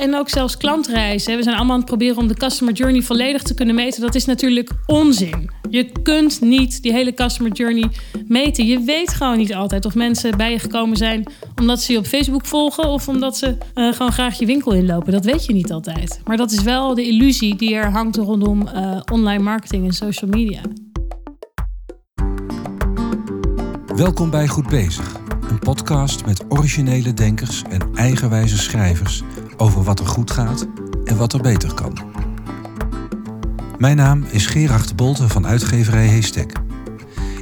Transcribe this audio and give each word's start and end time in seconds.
en 0.00 0.14
ook 0.14 0.28
zelfs 0.28 0.56
klantreizen. 0.56 1.36
We 1.36 1.42
zijn 1.42 1.56
allemaal 1.56 1.72
aan 1.72 1.80
het 1.80 1.88
proberen 1.88 2.16
om 2.16 2.28
de 2.28 2.34
customer 2.34 2.74
journey 2.74 3.02
volledig 3.02 3.42
te 3.42 3.54
kunnen 3.54 3.74
meten. 3.74 4.00
Dat 4.00 4.14
is 4.14 4.24
natuurlijk 4.24 4.70
onzin. 4.86 5.50
Je 5.70 5.92
kunt 6.02 6.40
niet 6.40 6.82
die 6.82 6.92
hele 6.92 7.14
customer 7.14 7.52
journey 7.52 7.88
meten. 8.26 8.66
Je 8.66 8.80
weet 8.80 9.14
gewoon 9.14 9.36
niet 9.36 9.54
altijd 9.54 9.84
of 9.84 9.94
mensen 9.94 10.36
bij 10.36 10.50
je 10.50 10.58
gekomen 10.58 10.96
zijn 10.96 11.32
omdat 11.56 11.82
ze 11.82 11.92
je 11.92 11.98
op 11.98 12.06
Facebook 12.06 12.46
volgen 12.46 12.88
of 12.88 13.08
omdat 13.08 13.36
ze 13.36 13.56
uh, 13.74 13.92
gewoon 13.92 14.12
graag 14.12 14.38
je 14.38 14.46
winkel 14.46 14.72
inlopen. 14.72 15.12
Dat 15.12 15.24
weet 15.24 15.44
je 15.44 15.52
niet 15.52 15.72
altijd. 15.72 16.20
Maar 16.24 16.36
dat 16.36 16.50
is 16.50 16.62
wel 16.62 16.94
de 16.94 17.06
illusie 17.06 17.56
die 17.56 17.74
er 17.74 17.90
hangt 17.90 18.16
rondom 18.16 18.68
uh, 18.74 19.00
online 19.12 19.42
marketing 19.42 19.86
en 19.86 19.92
social 19.92 20.30
media. 20.30 20.60
Welkom 23.96 24.30
bij 24.30 24.48
Goed 24.48 24.68
Bezig, 24.68 25.16
een 25.50 25.58
podcast 25.58 26.26
met 26.26 26.44
originele 26.48 27.14
denkers 27.14 27.62
en 27.70 27.80
eigenwijze 27.94 28.58
schrijvers 28.58 29.22
over 29.60 29.82
wat 29.82 30.00
er 30.00 30.06
goed 30.06 30.30
gaat 30.30 30.66
en 31.04 31.16
wat 31.16 31.32
er 31.32 31.40
beter 31.40 31.74
kan. 31.74 31.98
Mijn 33.78 33.96
naam 33.96 34.24
is 34.30 34.46
Gerard 34.46 34.96
Bolte 34.96 35.28
van 35.28 35.46
uitgeverij 35.46 36.06
Heestek. 36.06 36.52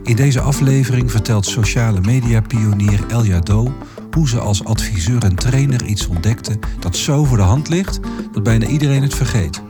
In 0.03 0.17
deze 0.17 0.41
aflevering 0.41 1.11
vertelt 1.11 1.47
sociale 1.47 2.01
media 2.01 2.41
pionier 2.41 3.05
Elja 3.09 3.41
Do 3.41 3.73
hoe 4.11 4.29
ze 4.29 4.39
als 4.39 4.65
adviseur 4.65 5.25
en 5.25 5.35
trainer 5.35 5.85
iets 5.85 6.07
ontdekte 6.07 6.59
dat 6.79 6.97
zo 6.97 7.25
voor 7.25 7.37
de 7.37 7.43
hand 7.43 7.69
ligt 7.69 8.01
dat 8.33 8.43
bijna 8.43 8.67
iedereen 8.67 9.03
het 9.03 9.15
vergeet. 9.15 9.63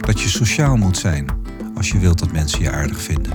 Dat 0.00 0.20
je 0.20 0.28
sociaal 0.28 0.76
moet 0.76 0.98
zijn 0.98 1.26
als 1.74 1.90
je 1.90 1.98
wilt 1.98 2.18
dat 2.18 2.32
mensen 2.32 2.62
je 2.62 2.70
aardig 2.70 3.00
vinden. 3.02 3.32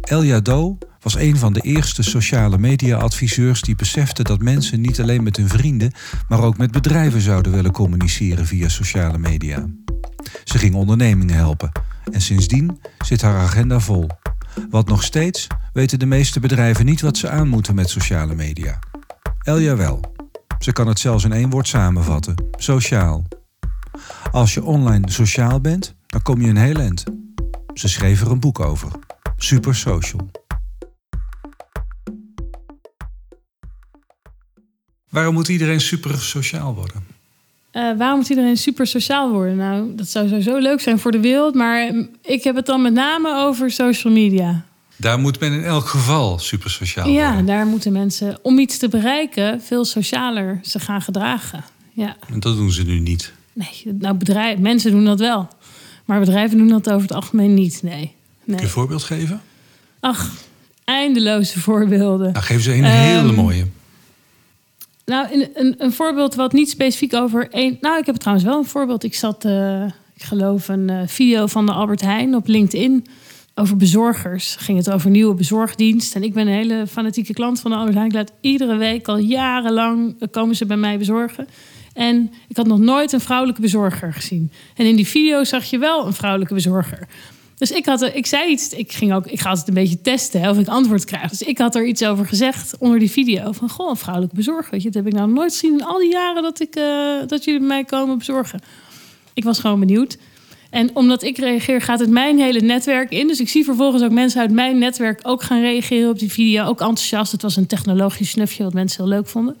Elja 0.00 0.40
Do 0.40 0.78
was 1.02 1.16
een 1.16 1.36
van 1.36 1.52
de 1.52 1.60
eerste 1.60 2.02
sociale 2.02 2.58
media-adviseurs 2.58 3.60
die 3.60 3.76
besefte 3.76 4.22
dat 4.22 4.40
mensen 4.40 4.80
niet 4.80 5.00
alleen 5.00 5.22
met 5.22 5.36
hun 5.36 5.48
vrienden, 5.48 5.92
maar 6.28 6.42
ook 6.42 6.58
met 6.58 6.70
bedrijven 6.70 7.20
zouden 7.20 7.52
willen 7.52 7.72
communiceren 7.72 8.46
via 8.46 8.68
sociale 8.68 9.18
media. 9.18 9.66
Ze 10.44 10.58
ging 10.58 10.74
ondernemingen 10.74 11.34
helpen 11.34 11.72
en 12.12 12.20
sindsdien 12.20 12.80
zit 13.04 13.22
haar 13.22 13.38
agenda 13.38 13.80
vol. 13.80 14.06
Want 14.70 14.88
nog 14.88 15.02
steeds 15.02 15.46
weten 15.72 15.98
de 15.98 16.06
meeste 16.06 16.40
bedrijven 16.40 16.84
niet 16.84 17.00
wat 17.00 17.16
ze 17.16 17.28
aan 17.28 17.48
moeten 17.48 17.74
met 17.74 17.90
sociale 17.90 18.34
media. 18.34 18.78
Elja 19.42 19.76
wel. 19.76 20.00
Ze 20.58 20.72
kan 20.72 20.86
het 20.86 20.98
zelfs 20.98 21.24
in 21.24 21.32
één 21.32 21.50
woord 21.50 21.68
samenvatten: 21.68 22.34
sociaal. 22.56 23.24
Als 24.30 24.54
je 24.54 24.64
online 24.64 25.10
sociaal 25.10 25.60
bent, 25.60 25.94
dan 26.06 26.22
kom 26.22 26.40
je 26.40 26.48
een 26.48 26.56
heel 26.56 26.76
eind. 26.76 27.04
Ze 27.74 27.88
schreef 27.88 28.20
er 28.20 28.30
een 28.30 28.40
boek 28.40 28.60
over. 28.60 28.90
Super 29.36 29.74
Social. 29.74 30.41
Waarom 35.12 35.34
moet 35.34 35.48
iedereen 35.48 35.80
super 35.80 36.18
sociaal 36.18 36.74
worden? 36.74 37.06
Uh, 37.72 37.98
waarom 37.98 38.18
moet 38.18 38.28
iedereen 38.28 38.56
super 38.56 38.86
sociaal 38.86 39.30
worden? 39.30 39.56
Nou, 39.56 39.94
dat 39.94 40.08
zou 40.08 40.28
sowieso 40.28 40.58
leuk 40.58 40.80
zijn 40.80 40.98
voor 40.98 41.10
de 41.10 41.20
wereld, 41.20 41.54
maar 41.54 41.92
ik 42.22 42.44
heb 42.44 42.56
het 42.56 42.66
dan 42.66 42.82
met 42.82 42.92
name 42.92 43.36
over 43.36 43.70
social 43.70 44.12
media. 44.12 44.64
Daar 44.96 45.18
moet 45.18 45.40
men 45.40 45.52
in 45.52 45.64
elk 45.64 45.86
geval 45.86 46.38
super 46.38 46.70
sociaal 46.70 47.04
worden. 47.04 47.22
Ja, 47.22 47.42
daar 47.42 47.66
moeten 47.66 47.92
mensen 47.92 48.38
om 48.42 48.58
iets 48.58 48.78
te 48.78 48.88
bereiken 48.88 49.62
veel 49.62 49.84
socialer 49.84 50.60
ze 50.62 50.80
gaan 50.80 51.02
gedragen. 51.02 51.64
Ja. 51.92 52.16
En 52.32 52.40
dat 52.40 52.56
doen 52.56 52.70
ze 52.70 52.82
nu 52.82 52.98
niet. 52.98 53.32
Nee, 53.52 53.94
nou 53.98 54.14
bedrijven, 54.14 54.62
mensen 54.62 54.90
doen 54.90 55.04
dat 55.04 55.18
wel. 55.18 55.48
Maar 56.04 56.20
bedrijven 56.20 56.58
doen 56.58 56.68
dat 56.68 56.90
over 56.90 57.02
het 57.02 57.12
algemeen 57.12 57.54
niet. 57.54 57.82
Nee. 57.82 57.92
nee. 57.92 58.12
Kun 58.44 58.56
je 58.56 58.62
een 58.62 58.68
voorbeeld 58.68 59.02
geven? 59.02 59.40
Ach, 60.00 60.30
eindeloze 60.84 61.60
voorbeelden. 61.60 62.32
Nou, 62.32 62.44
geef 62.44 62.62
ze 62.62 62.74
een 62.74 62.84
hele 62.84 63.28
ehm, 63.28 63.34
mooie. 63.34 63.66
Nou, 65.12 65.48
een, 65.54 65.74
een, 65.78 65.92
voorbeeld 65.92 66.34
wat 66.34 66.52
niet 66.52 66.70
specifiek 66.70 67.14
over 67.14 67.50
één. 67.50 67.78
Nou, 67.80 67.98
ik 67.98 68.06
heb 68.06 68.16
trouwens 68.16 68.46
wel 68.46 68.58
een 68.58 68.64
voorbeeld. 68.64 69.04
Ik 69.04 69.14
zat, 69.14 69.44
uh, 69.44 69.84
ik 70.14 70.22
geloof, 70.22 70.68
een 70.68 70.90
uh, 70.90 71.00
video 71.06 71.46
van 71.46 71.66
de 71.66 71.72
Albert 71.72 72.00
Heijn 72.00 72.34
op 72.34 72.46
LinkedIn 72.46 73.06
over 73.54 73.76
bezorgers. 73.76 74.56
Ging 74.56 74.78
het 74.78 74.90
over 74.90 75.10
nieuwe 75.10 75.34
bezorgdienst. 75.34 76.14
En 76.14 76.22
ik 76.22 76.32
ben 76.32 76.46
een 76.46 76.54
hele 76.54 76.86
fanatieke 76.86 77.32
klant 77.32 77.60
van 77.60 77.70
de 77.70 77.76
Albert 77.76 77.94
Heijn. 77.94 78.08
Ik 78.08 78.14
laat 78.14 78.32
iedere 78.40 78.76
week 78.76 79.08
al 79.08 79.18
jarenlang 79.18 80.16
eh, 80.18 80.28
komen 80.30 80.56
ze 80.56 80.66
bij 80.66 80.76
mij 80.76 80.98
bezorgen. 80.98 81.46
En 81.92 82.32
ik 82.48 82.56
had 82.56 82.66
nog 82.66 82.78
nooit 82.78 83.12
een 83.12 83.20
vrouwelijke 83.20 83.60
bezorger 83.60 84.12
gezien. 84.12 84.52
En 84.76 84.86
in 84.86 84.96
die 84.96 85.06
video 85.06 85.44
zag 85.44 85.64
je 85.64 85.78
wel 85.78 86.06
een 86.06 86.12
vrouwelijke 86.12 86.54
bezorger. 86.54 87.08
Dus 87.62 87.70
ik, 87.70 87.86
had, 87.86 88.02
ik 88.02 88.26
zei 88.26 88.50
iets, 88.50 88.68
ik, 88.68 88.92
ging 88.92 89.14
ook, 89.14 89.26
ik 89.26 89.40
ga 89.40 89.50
het 89.50 89.68
een 89.68 89.74
beetje 89.74 90.00
testen 90.00 90.40
hè, 90.40 90.50
of 90.50 90.58
ik 90.58 90.68
antwoord 90.68 91.04
krijg. 91.04 91.30
Dus 91.30 91.42
ik 91.42 91.58
had 91.58 91.74
er 91.74 91.86
iets 91.86 92.04
over 92.04 92.26
gezegd 92.26 92.76
onder 92.78 92.98
die 92.98 93.10
video. 93.10 93.52
Van, 93.52 93.68
goh, 93.68 93.90
een 93.90 93.96
vrouwelijke 93.96 94.36
bezorger. 94.36 94.70
Weet 94.70 94.82
je, 94.82 94.90
dat 94.90 95.04
heb 95.04 95.12
ik 95.12 95.18
nou 95.18 95.32
nooit 95.32 95.52
gezien 95.52 95.72
in 95.72 95.84
al 95.84 95.98
die 95.98 96.10
jaren 96.10 96.42
dat, 96.42 96.60
ik, 96.60 96.76
uh, 96.76 96.84
dat 97.26 97.44
jullie 97.44 97.60
mij 97.60 97.84
komen 97.84 98.18
bezorgen. 98.18 98.60
Ik 99.34 99.44
was 99.44 99.58
gewoon 99.58 99.80
benieuwd. 99.80 100.18
En 100.70 100.96
omdat 100.96 101.22
ik 101.22 101.38
reageer, 101.38 101.80
gaat 101.80 101.98
het 101.98 102.10
mijn 102.10 102.38
hele 102.38 102.60
netwerk 102.60 103.10
in. 103.10 103.26
Dus 103.26 103.40
ik 103.40 103.48
zie 103.48 103.64
vervolgens 103.64 104.02
ook 104.02 104.10
mensen 104.10 104.40
uit 104.40 104.50
mijn 104.50 104.78
netwerk 104.78 105.20
ook 105.22 105.42
gaan 105.42 105.60
reageren 105.60 106.10
op 106.10 106.18
die 106.18 106.32
video. 106.32 106.64
Ook 106.64 106.80
enthousiast. 106.80 107.32
Het 107.32 107.42
was 107.42 107.56
een 107.56 107.66
technologisch 107.66 108.30
snufje 108.30 108.64
wat 108.64 108.72
mensen 108.72 109.04
heel 109.04 109.12
leuk 109.12 109.28
vonden. 109.28 109.56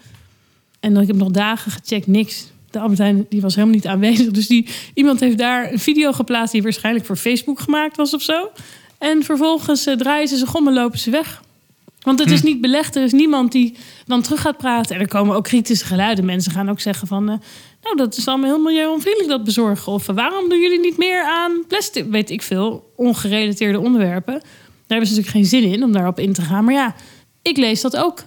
En 0.80 0.92
dan 0.92 1.02
ik 1.02 1.08
heb 1.08 1.16
nog 1.16 1.30
dagen 1.30 1.70
gecheckt, 1.70 2.06
niks 2.06 2.46
de 2.72 2.78
Albert 2.78 3.30
die 3.30 3.40
was 3.40 3.54
helemaal 3.54 3.74
niet 3.74 3.86
aanwezig. 3.86 4.30
Dus 4.30 4.46
die, 4.46 4.68
iemand 4.94 5.20
heeft 5.20 5.38
daar 5.38 5.72
een 5.72 5.78
video 5.78 6.12
geplaatst 6.12 6.52
die 6.52 6.62
waarschijnlijk 6.62 7.06
voor 7.06 7.16
Facebook 7.16 7.60
gemaakt 7.60 7.96
was 7.96 8.14
of 8.14 8.22
zo. 8.22 8.50
En 8.98 9.22
vervolgens 9.22 9.86
uh, 9.86 9.94
draaien 9.94 10.28
ze 10.28 10.36
zich 10.36 10.54
om 10.54 10.68
en 10.68 10.74
lopen 10.74 10.98
ze 10.98 11.10
weg. 11.10 11.42
Want 12.02 12.18
het 12.18 12.30
is 12.30 12.40
hm. 12.40 12.46
niet 12.46 12.60
belegd. 12.60 12.96
Er 12.96 13.02
is 13.02 13.12
niemand 13.12 13.52
die 13.52 13.76
dan 14.06 14.22
terug 14.22 14.40
gaat 14.40 14.56
praten. 14.56 14.94
En 14.94 15.00
er 15.00 15.08
komen 15.08 15.36
ook 15.36 15.44
kritische 15.44 15.84
geluiden. 15.84 16.24
Mensen 16.24 16.52
gaan 16.52 16.70
ook 16.70 16.80
zeggen 16.80 17.08
van... 17.08 17.30
Uh, 17.30 17.36
nou, 17.82 17.96
dat 17.96 18.16
is 18.16 18.28
allemaal 18.28 18.48
heel 18.48 18.62
milieuonvriendelijk 18.62 19.30
dat 19.30 19.44
bezorgen. 19.44 19.92
Of 19.92 20.08
uh, 20.08 20.16
waarom 20.16 20.48
doen 20.48 20.60
jullie 20.60 20.80
niet 20.80 20.96
meer 20.96 21.22
aan 21.22 21.64
plastic? 21.68 22.04
Weet 22.10 22.30
ik 22.30 22.42
veel. 22.42 22.92
Ongerelateerde 22.96 23.80
onderwerpen. 23.80 24.34
Daar 24.34 24.42
hebben 24.86 25.08
ze 25.08 25.14
natuurlijk 25.14 25.50
geen 25.50 25.60
zin 25.60 25.72
in 25.72 25.84
om 25.84 25.92
daarop 25.92 26.18
in 26.18 26.32
te 26.32 26.42
gaan. 26.42 26.64
Maar 26.64 26.74
ja, 26.74 26.94
ik 27.42 27.56
lees 27.56 27.80
dat 27.80 27.96
ook. 27.96 28.24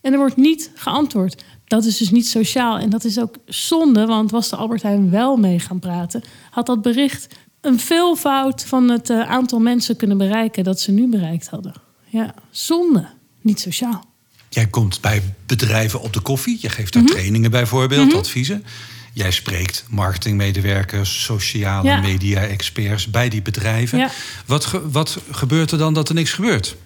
En 0.00 0.12
er 0.12 0.18
wordt 0.18 0.36
niet 0.36 0.70
geantwoord. 0.74 1.44
Dat 1.72 1.84
is 1.84 1.96
dus 1.96 2.10
niet 2.10 2.26
sociaal. 2.26 2.78
En 2.78 2.90
dat 2.90 3.04
is 3.04 3.18
ook 3.18 3.34
zonde, 3.46 4.06
want 4.06 4.30
was 4.30 4.48
de 4.48 4.56
Albert 4.56 4.82
Heijn 4.82 5.10
wel 5.10 5.36
mee 5.36 5.58
gaan 5.58 5.78
praten, 5.78 6.22
had 6.50 6.66
dat 6.66 6.82
bericht 6.82 7.26
een 7.60 7.80
veelvoud 7.80 8.64
van 8.64 8.90
het 8.90 9.10
eh, 9.10 9.30
aantal 9.30 9.58
mensen 9.58 9.96
kunnen 9.96 10.18
bereiken 10.18 10.64
dat 10.64 10.80
ze 10.80 10.90
nu 10.90 11.08
bereikt 11.08 11.48
hadden. 11.48 11.72
Ja, 12.08 12.34
zonde. 12.50 13.08
Niet 13.40 13.60
sociaal. 13.60 14.04
Jij 14.48 14.66
komt 14.66 15.00
bij 15.00 15.22
bedrijven 15.46 16.00
op 16.00 16.12
de 16.12 16.20
koffie. 16.20 16.58
Je 16.60 16.68
geeft 16.68 16.92
daar 16.92 17.02
mhm. 17.02 17.12
trainingen 17.12 17.50
bijvoorbeeld, 17.50 18.12
mm 18.12 18.18
adviezen. 18.18 18.64
Jij 19.12 19.30
spreekt 19.30 19.84
marketingmedewerkers, 19.88 21.24
sociale 21.24 22.00
media-experts 22.00 23.10
bij 23.10 23.28
die 23.28 23.42
bedrijven. 23.42 24.10
Wat, 24.46 24.70
wat 24.90 25.18
gebeurt 25.30 25.70
er 25.70 25.78
dan 25.78 25.94
dat 25.94 26.08
er 26.08 26.14
niks 26.14 26.32
gebeurt? 26.32 26.76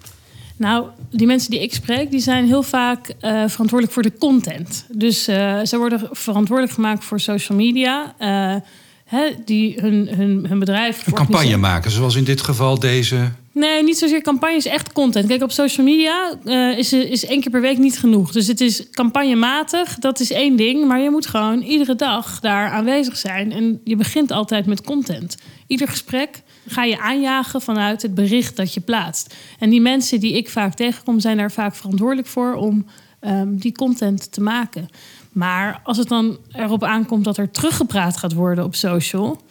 Nou, 0.57 0.87
die 1.11 1.27
mensen 1.27 1.51
die 1.51 1.63
ik 1.63 1.75
spreek, 1.75 2.11
die 2.11 2.21
zijn 2.21 2.47
heel 2.47 2.63
vaak 2.63 3.09
uh, 3.09 3.15
verantwoordelijk 3.47 3.93
voor 3.93 4.03
de 4.03 4.13
content. 4.19 4.87
Dus 4.93 5.29
uh, 5.29 5.61
ze 5.65 5.79
worden 5.79 6.09
verantwoordelijk 6.13 6.75
gemaakt 6.75 7.05
voor 7.05 7.21
social 7.21 7.59
media. 7.59 8.15
Uh, 8.21 8.61
hè, 9.05 9.31
die 9.45 9.81
hun, 9.81 10.09
hun, 10.09 10.47
hun 10.49 10.59
bedrijf. 10.59 11.07
Een 11.07 11.13
campagne 11.13 11.57
maken, 11.57 11.91
zoals 11.91 12.17
in 12.17 12.25
dit 12.25 12.41
geval 12.41 12.79
deze. 12.79 13.31
Nee, 13.53 13.83
niet 13.83 13.99
zozeer 13.99 14.23
campagnes, 14.23 14.65
echt 14.65 14.93
content. 14.93 15.27
Kijk, 15.27 15.43
op 15.43 15.51
social 15.51 15.87
media 15.87 16.39
is, 16.77 16.93
is 16.93 17.25
één 17.25 17.41
keer 17.41 17.51
per 17.51 17.61
week 17.61 17.79
niet 17.79 17.99
genoeg. 17.99 18.33
Dus 18.33 18.47
het 18.47 18.61
is 18.61 18.91
campagnematig, 18.91 19.99
dat 19.99 20.21
is 20.21 20.33
één 20.33 20.57
ding. 20.57 20.87
Maar 20.87 21.01
je 21.01 21.11
moet 21.11 21.27
gewoon 21.27 21.61
iedere 21.61 21.95
dag 21.95 22.41
daar 22.41 22.71
aanwezig 22.71 23.17
zijn. 23.17 23.53
En 23.53 23.81
je 23.85 23.97
begint 23.97 24.31
altijd 24.31 24.67
met 24.67 24.83
content. 24.83 25.37
Ieder 25.67 25.89
gesprek 25.89 26.43
ga 26.67 26.85
je 26.85 27.01
aanjagen 27.01 27.61
vanuit 27.61 28.03
het 28.03 28.15
bericht 28.15 28.57
dat 28.57 28.75
je 28.75 28.81
plaatst. 28.81 29.35
En 29.59 29.71
die 29.71 29.81
mensen 29.81 30.21
die 30.21 30.37
ik 30.37 30.49
vaak 30.49 30.75
tegenkom, 30.75 31.21
zijn 31.21 31.37
daar 31.37 31.53
vaak 31.53 31.75
verantwoordelijk 31.75 32.29
voor 32.29 32.55
om 32.55 32.87
um, 33.21 33.59
die 33.59 33.73
content 33.73 34.33
te 34.33 34.41
maken. 34.41 34.89
Maar 35.33 35.81
als 35.85 35.97
het 35.97 36.09
dan 36.09 36.39
erop 36.53 36.85
aankomt 36.85 37.25
dat 37.25 37.37
er 37.37 37.51
teruggepraat 37.51 38.17
gaat 38.17 38.33
worden 38.33 38.65
op 38.65 38.75
social. 38.75 39.45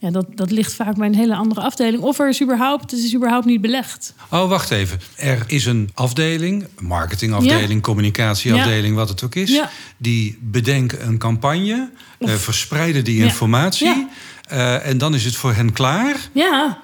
Ja, 0.00 0.10
dat, 0.10 0.26
dat 0.36 0.50
ligt 0.50 0.74
vaak 0.74 0.96
bij 0.96 1.06
een 1.06 1.14
hele 1.14 1.34
andere 1.34 1.60
afdeling. 1.60 2.02
Of 2.02 2.18
er 2.18 2.28
is 2.28 2.42
überhaupt, 2.42 2.90
het 2.90 3.00
is 3.00 3.14
überhaupt 3.14 3.46
niet 3.46 3.60
belegd. 3.60 4.14
Oh, 4.30 4.48
wacht 4.48 4.70
even. 4.70 5.00
Er 5.16 5.44
is 5.46 5.64
een 5.66 5.90
afdeling, 5.94 6.66
marketingafdeling, 6.78 7.82
communicatieafdeling, 7.82 8.94
wat 8.94 9.08
het 9.08 9.22
ook 9.22 9.34
is. 9.34 9.62
Die 9.96 10.38
bedenken 10.40 11.06
een 11.06 11.18
campagne, 11.18 11.90
uh, 12.18 12.30
verspreiden 12.30 13.04
die 13.04 13.22
informatie. 13.22 14.06
Uh, 14.52 14.86
en 14.86 14.98
dan 14.98 15.14
is 15.14 15.24
het 15.24 15.36
voor 15.36 15.52
hen 15.52 15.72
klaar. 15.72 16.16
Ja. 16.32 16.78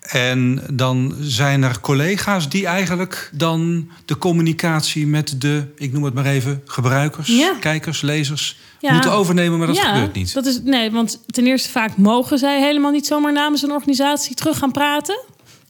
En 0.00 0.62
dan 0.70 1.14
zijn 1.20 1.62
er 1.62 1.80
collega's 1.80 2.48
die 2.48 2.66
eigenlijk 2.66 3.30
dan 3.32 3.90
de 4.04 4.18
communicatie 4.18 5.06
met 5.06 5.40
de, 5.40 5.64
ik 5.76 5.92
noem 5.92 6.04
het 6.04 6.14
maar 6.14 6.24
even, 6.24 6.62
gebruikers, 6.64 7.32
kijkers, 7.60 8.00
lezers, 8.00 8.58
moeten 8.80 9.12
overnemen, 9.12 9.58
maar 9.58 9.66
dat 9.66 9.78
gebeurt 9.78 10.12
niet. 10.12 10.34
Dat 10.34 10.46
is, 10.46 10.60
nee, 10.62 10.90
want 10.90 11.20
ten 11.26 11.46
eerste 11.46 11.68
vaak 11.68 11.96
mogen 11.96 12.38
zij 12.38 12.60
helemaal 12.60 12.90
niet 12.90 13.06
zomaar 13.06 13.32
namens 13.32 13.62
een 13.62 13.72
organisatie 13.72 14.34
terug 14.34 14.58
gaan 14.58 14.72
praten. 14.72 15.18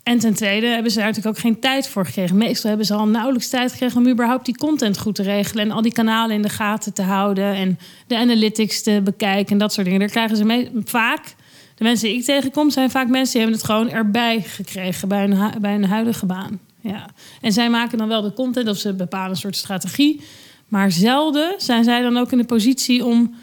En 0.02 0.18
ten 0.18 0.34
tweede 0.34 0.66
hebben 0.66 0.90
ze 0.90 0.98
daar 0.98 1.06
natuurlijk 1.06 1.36
ook 1.36 1.42
geen 1.42 1.60
tijd 1.60 1.88
voor 1.88 2.06
gekregen. 2.06 2.36
Meestal 2.36 2.68
hebben 2.68 2.86
ze 2.86 2.94
al 2.94 3.06
nauwelijks 3.06 3.48
tijd 3.48 3.70
gekregen 3.72 3.96
om 3.96 4.08
überhaupt 4.08 4.44
die 4.44 4.56
content 4.56 4.98
goed 4.98 5.14
te 5.14 5.22
regelen. 5.22 5.64
En 5.64 5.70
al 5.70 5.82
die 5.82 5.92
kanalen 5.92 6.36
in 6.36 6.42
de 6.42 6.48
gaten 6.48 6.92
te 6.92 7.02
houden. 7.02 7.54
En 7.54 7.78
de 8.06 8.16
analytics 8.16 8.82
te 8.82 9.00
bekijken 9.04 9.52
en 9.52 9.58
dat 9.58 9.72
soort 9.72 9.84
dingen. 9.84 10.00
Daar 10.00 10.10
krijgen 10.10 10.36
ze 10.36 10.44
mee, 10.44 10.70
vaak, 10.84 11.34
de 11.80 11.86
mensen 11.86 12.08
die 12.08 12.18
ik 12.18 12.24
tegenkom, 12.24 12.70
zijn 12.70 12.90
vaak 12.90 13.08
mensen 13.08 13.32
die 13.32 13.40
hebben 13.40 13.58
het 13.58 13.70
gewoon 13.70 13.90
erbij 13.90 14.42
gekregen 14.46 15.08
bij 15.08 15.26
hun, 15.26 15.60
bij 15.60 15.72
hun 15.72 15.84
huidige 15.84 16.26
baan. 16.26 16.60
Ja. 16.80 17.10
En 17.40 17.52
zij 17.52 17.70
maken 17.70 17.98
dan 17.98 18.08
wel 18.08 18.22
de 18.22 18.32
content 18.32 18.68
of 18.68 18.76
ze 18.76 18.94
bepalen 18.94 19.30
een 19.30 19.36
soort 19.36 19.56
strategie. 19.56 20.20
Maar 20.68 20.92
zelden 20.92 21.54
zijn 21.56 21.84
zij 21.84 22.02
dan 22.02 22.16
ook 22.16 22.32
in 22.32 22.38
de 22.38 22.44
positie 22.44 23.04
om 23.04 23.34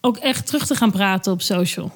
ook 0.00 0.16
echt 0.16 0.46
terug 0.46 0.66
te 0.66 0.74
gaan 0.74 0.90
praten 0.90 1.32
op 1.32 1.42
social. 1.42 1.92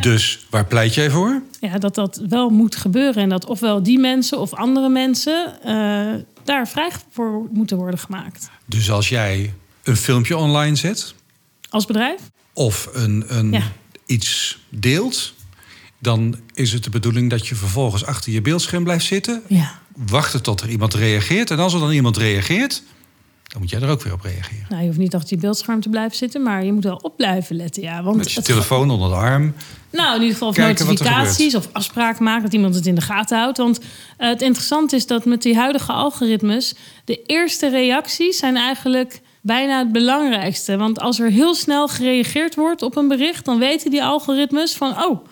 Dus 0.00 0.46
waar 0.50 0.66
pleit 0.66 0.94
jij 0.94 1.10
voor? 1.10 1.42
Ja, 1.60 1.78
dat 1.78 1.94
dat 1.94 2.22
wel 2.28 2.50
moet 2.50 2.76
gebeuren. 2.76 3.22
En 3.22 3.28
dat 3.28 3.46
ofwel 3.46 3.82
die 3.82 3.98
mensen 3.98 4.38
of 4.40 4.54
andere 4.54 4.88
mensen 4.88 5.58
uh, 5.66 6.14
daar 6.44 6.68
vrij 6.68 6.90
voor 7.10 7.48
moeten 7.52 7.76
worden 7.76 8.00
gemaakt. 8.00 8.50
Dus 8.64 8.90
als 8.90 9.08
jij 9.08 9.54
een 9.82 9.96
filmpje 9.96 10.36
online 10.36 10.76
zet. 10.76 11.14
Als 11.70 11.86
bedrijf? 11.86 12.20
Of 12.52 12.88
een, 12.92 13.24
een 13.28 13.62
iets 14.08 14.58
deelt. 14.68 15.32
Dan 15.98 16.36
is 16.54 16.72
het 16.72 16.84
de 16.84 16.90
bedoeling 16.90 17.30
dat 17.30 17.46
je 17.46 17.54
vervolgens 17.54 18.04
achter 18.04 18.32
je 18.32 18.40
beeldscherm 18.40 18.84
blijft 18.84 19.04
zitten. 19.04 19.42
Ja. 19.46 19.78
Wachten 20.06 20.42
tot 20.42 20.60
er 20.60 20.68
iemand 20.68 20.94
reageert. 20.94 21.50
En 21.50 21.58
als 21.58 21.74
er 21.74 21.80
dan 21.80 21.90
iemand 21.90 22.16
reageert, 22.16 22.82
dan 23.42 23.60
moet 23.60 23.70
jij 23.70 23.80
er 23.80 23.88
ook 23.88 24.02
weer 24.02 24.12
op 24.12 24.20
reageren. 24.20 24.66
Nou, 24.68 24.80
je 24.80 24.86
hoeft 24.86 24.98
niet 24.98 25.14
achter 25.14 25.34
je 25.34 25.42
beeldscherm 25.42 25.80
te 25.80 25.88
blijven 25.88 26.16
zitten, 26.16 26.42
maar 26.42 26.64
je 26.64 26.72
moet 26.72 26.84
wel 26.84 26.96
op 26.96 27.16
blijven 27.16 27.56
letten. 27.56 27.82
Ja, 27.82 28.02
want 28.02 28.16
Met 28.16 28.32
je 28.32 28.42
telefoon 28.42 28.90
onder 28.90 29.08
de 29.08 29.14
arm. 29.14 29.54
Nou, 29.90 30.14
in 30.14 30.20
ieder 30.20 30.32
geval 30.32 30.48
of 30.48 30.56
notificaties 30.56 31.54
of 31.54 31.68
afspraken 31.72 32.24
maken 32.24 32.42
dat 32.42 32.52
iemand 32.52 32.74
het 32.74 32.86
in 32.86 32.94
de 32.94 33.00
gaten 33.00 33.38
houdt. 33.38 33.58
Want 33.58 33.80
uh, 33.80 33.84
het 34.28 34.42
interessante 34.42 34.96
is 34.96 35.06
dat 35.06 35.24
met 35.24 35.42
die 35.42 35.56
huidige 35.56 35.92
algoritmes, 35.92 36.74
de 37.04 37.22
eerste 37.22 37.68
reacties 37.68 38.38
zijn 38.38 38.56
eigenlijk 38.56 39.20
bijna 39.42 39.78
het 39.78 39.92
belangrijkste. 39.92 40.76
Want 40.76 41.00
als 41.00 41.20
er 41.20 41.30
heel 41.30 41.54
snel 41.54 41.88
gereageerd 41.88 42.54
wordt 42.54 42.82
op 42.82 42.96
een 42.96 43.08
bericht, 43.08 43.44
dan 43.44 43.58
weten 43.58 43.90
die 43.90 44.04
algoritmes 44.04 44.74
van, 44.74 45.04
oh, 45.04 45.24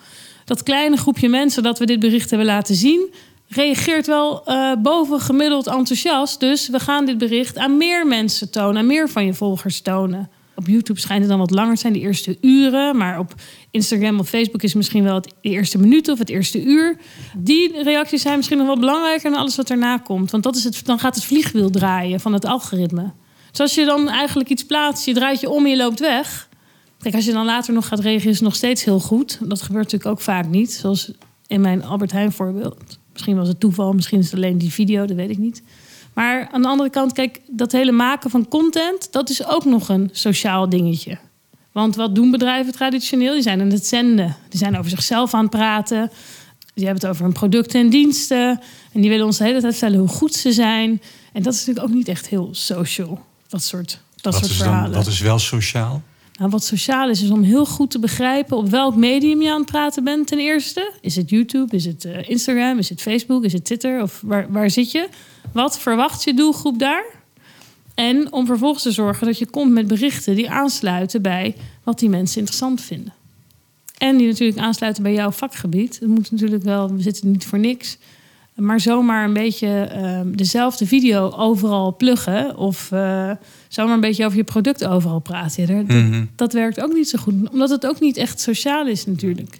dat 0.45 0.63
kleine 0.63 0.97
groepje 0.97 1.29
mensen 1.29 1.63
dat 1.63 1.79
we 1.79 1.85
dit 1.85 1.99
bericht 1.99 2.29
hebben 2.29 2.47
laten 2.47 2.75
zien, 2.75 3.13
reageert 3.47 4.07
wel 4.07 4.43
uh, 4.45 4.71
boven 4.81 5.19
gemiddeld 5.19 5.67
enthousiast. 5.67 6.39
Dus 6.39 6.69
we 6.69 6.79
gaan 6.79 7.05
dit 7.05 7.17
bericht 7.17 7.57
aan 7.57 7.77
meer 7.77 8.07
mensen 8.07 8.51
tonen, 8.51 8.77
aan 8.77 8.87
meer 8.87 9.09
van 9.09 9.25
je 9.25 9.33
volgers 9.33 9.81
tonen. 9.81 10.29
Op 10.55 10.67
YouTube 10.67 10.99
schijnt 10.99 11.21
het 11.21 11.29
dan 11.29 11.39
wat 11.39 11.51
langer 11.51 11.77
zijn, 11.77 11.93
de 11.93 11.99
eerste 11.99 12.37
uren. 12.41 12.97
Maar 12.97 13.19
op 13.19 13.33
Instagram 13.71 14.19
of 14.19 14.29
Facebook 14.29 14.61
is 14.61 14.73
misschien 14.73 15.03
wel 15.03 15.15
het 15.15 15.33
eerste 15.41 15.77
minuut 15.77 16.09
of 16.09 16.19
het 16.19 16.29
eerste 16.29 16.63
uur. 16.63 16.97
Die 17.37 17.83
reacties 17.83 18.21
zijn 18.21 18.35
misschien 18.37 18.57
nog 18.57 18.67
wel 18.67 18.79
belangrijker 18.79 19.29
dan 19.29 19.39
alles 19.39 19.55
wat 19.55 19.69
erna 19.69 19.97
komt. 19.97 20.31
Want 20.31 20.43
dat 20.43 20.55
is 20.55 20.63
het, 20.63 20.85
dan 20.85 20.99
gaat 20.99 21.15
het 21.15 21.23
vliegwiel 21.23 21.69
draaien 21.69 22.19
van 22.19 22.33
het 22.33 22.45
algoritme. 22.45 23.13
Dus 23.51 23.59
als 23.59 23.75
je 23.75 23.85
dan 23.85 24.09
eigenlijk 24.09 24.49
iets 24.49 24.65
plaatst, 24.65 25.05
je 25.05 25.13
draait 25.13 25.39
je 25.39 25.49
om 25.49 25.63
en 25.63 25.71
je 25.71 25.77
loopt 25.77 25.99
weg. 25.99 26.49
Kijk, 26.99 27.15
als 27.15 27.25
je 27.25 27.31
dan 27.31 27.45
later 27.45 27.73
nog 27.73 27.87
gaat 27.87 27.99
reageren, 27.99 28.29
is 28.29 28.35
het 28.35 28.43
nog 28.43 28.55
steeds 28.55 28.83
heel 28.83 28.99
goed. 28.99 29.37
Dat 29.41 29.61
gebeurt 29.61 29.83
natuurlijk 29.83 30.11
ook 30.11 30.21
vaak 30.21 30.47
niet. 30.47 30.73
Zoals 30.73 31.11
in 31.47 31.61
mijn 31.61 31.83
Albert 31.83 32.11
Heijn 32.11 32.31
voorbeeld. 32.31 32.99
Misschien 33.13 33.35
was 33.35 33.47
het 33.47 33.59
toeval, 33.59 33.93
misschien 33.93 34.19
is 34.19 34.25
het 34.25 34.33
alleen 34.33 34.57
die 34.57 34.71
video, 34.71 35.05
dat 35.05 35.15
weet 35.15 35.29
ik 35.29 35.37
niet. 35.37 35.63
Maar 36.13 36.49
aan 36.51 36.61
de 36.61 36.67
andere 36.67 36.89
kant, 36.89 37.13
kijk, 37.13 37.41
dat 37.47 37.71
hele 37.71 37.91
maken 37.91 38.29
van 38.29 38.47
content, 38.47 39.11
dat 39.11 39.29
is 39.29 39.45
ook 39.45 39.65
nog 39.65 39.89
een 39.89 40.09
sociaal 40.11 40.69
dingetje. 40.69 41.17
Want 41.71 41.95
wat 41.95 42.15
doen 42.15 42.31
bedrijven 42.31 42.73
traditioneel? 42.73 43.33
Die 43.33 43.41
zijn 43.41 43.61
aan 43.61 43.69
het 43.69 43.87
zenden. 43.87 44.35
Die 44.49 44.59
zijn 44.59 44.77
over 44.77 44.89
zichzelf 44.89 45.33
aan 45.33 45.41
het 45.41 45.49
praten. 45.49 46.11
Die 46.73 46.85
hebben 46.85 47.03
het 47.03 47.11
over 47.11 47.23
hun 47.23 47.33
producten 47.33 47.79
en 47.79 47.89
diensten. 47.89 48.59
En 48.93 49.01
die 49.01 49.09
willen 49.09 49.25
ons 49.25 49.37
de 49.37 49.43
hele 49.43 49.61
tijd 49.61 49.71
vertellen 49.71 49.99
hoe 49.99 50.07
goed 50.07 50.33
ze 50.33 50.51
zijn. 50.51 51.01
En 51.33 51.43
dat 51.43 51.53
is 51.53 51.59
natuurlijk 51.59 51.87
ook 51.87 51.93
niet 51.93 52.07
echt 52.07 52.27
heel 52.27 52.49
social. 52.51 53.19
Dat 53.47 53.63
soort, 53.63 53.99
dat 54.15 54.33
wat 54.33 54.33
soort 54.33 54.51
is 54.51 54.57
verhalen. 54.57 54.91
Dan, 54.91 55.03
wat 55.03 55.11
is 55.11 55.19
wel 55.19 55.39
sociaal? 55.39 56.03
Nou, 56.37 56.49
wat 56.49 56.63
sociaal 56.63 57.09
is, 57.09 57.21
is 57.21 57.29
om 57.29 57.43
heel 57.43 57.65
goed 57.65 57.91
te 57.91 57.99
begrijpen 57.99 58.57
op 58.57 58.69
welk 58.69 58.95
medium 58.95 59.41
je 59.41 59.51
aan 59.51 59.61
het 59.61 59.71
praten 59.71 60.03
bent. 60.03 60.27
Ten 60.27 60.39
eerste, 60.39 60.91
is 61.01 61.15
het 61.15 61.29
YouTube, 61.29 61.75
is 61.75 61.85
het 61.85 62.05
uh, 62.05 62.29
Instagram, 62.29 62.77
is 62.77 62.89
het 62.89 63.01
Facebook, 63.01 63.43
is 63.43 63.53
het 63.53 63.65
Twitter 63.65 64.01
of 64.01 64.21
waar, 64.25 64.51
waar 64.51 64.69
zit 64.69 64.91
je? 64.91 65.09
Wat 65.51 65.79
verwacht 65.79 66.23
je 66.23 66.33
doelgroep 66.33 66.79
daar? 66.79 67.03
En 67.93 68.31
om 68.31 68.45
vervolgens 68.45 68.83
te 68.83 68.91
zorgen 68.91 69.27
dat 69.27 69.37
je 69.37 69.45
komt 69.45 69.71
met 69.71 69.87
berichten 69.87 70.35
die 70.35 70.49
aansluiten 70.49 71.21
bij 71.21 71.55
wat 71.83 71.99
die 71.99 72.09
mensen 72.09 72.37
interessant 72.37 72.81
vinden. 72.81 73.13
En 73.97 74.17
die 74.17 74.27
natuurlijk 74.27 74.59
aansluiten 74.59 75.03
bij 75.03 75.13
jouw 75.13 75.31
vakgebied. 75.31 75.99
Het 75.99 76.09
moet 76.09 76.31
natuurlijk 76.31 76.63
wel, 76.63 76.93
we 76.93 77.01
zitten 77.01 77.31
niet 77.31 77.45
voor 77.45 77.59
niks. 77.59 77.97
Maar 78.57 78.79
zomaar 78.79 79.25
een 79.25 79.33
beetje 79.33 79.91
uh, 79.95 80.19
dezelfde 80.35 80.87
video 80.87 81.31
overal 81.31 81.95
pluggen. 81.95 82.55
Of 82.55 82.91
uh, 82.93 83.31
zomaar 83.67 83.93
een 83.93 83.99
beetje 83.99 84.25
over 84.25 84.37
je 84.37 84.43
product 84.43 84.85
overal 84.85 85.19
praten. 85.19 85.67
Dat, 85.67 85.87
mm 85.87 86.11
-hmm. 86.11 86.29
dat 86.35 86.53
werkt 86.53 86.81
ook 86.81 86.93
niet 86.93 87.09
zo 87.09 87.19
goed. 87.19 87.49
Omdat 87.51 87.69
het 87.69 87.85
ook 87.85 87.99
niet 87.99 88.17
echt 88.17 88.39
sociaal 88.39 88.87
is 88.87 89.05
natuurlijk. 89.05 89.59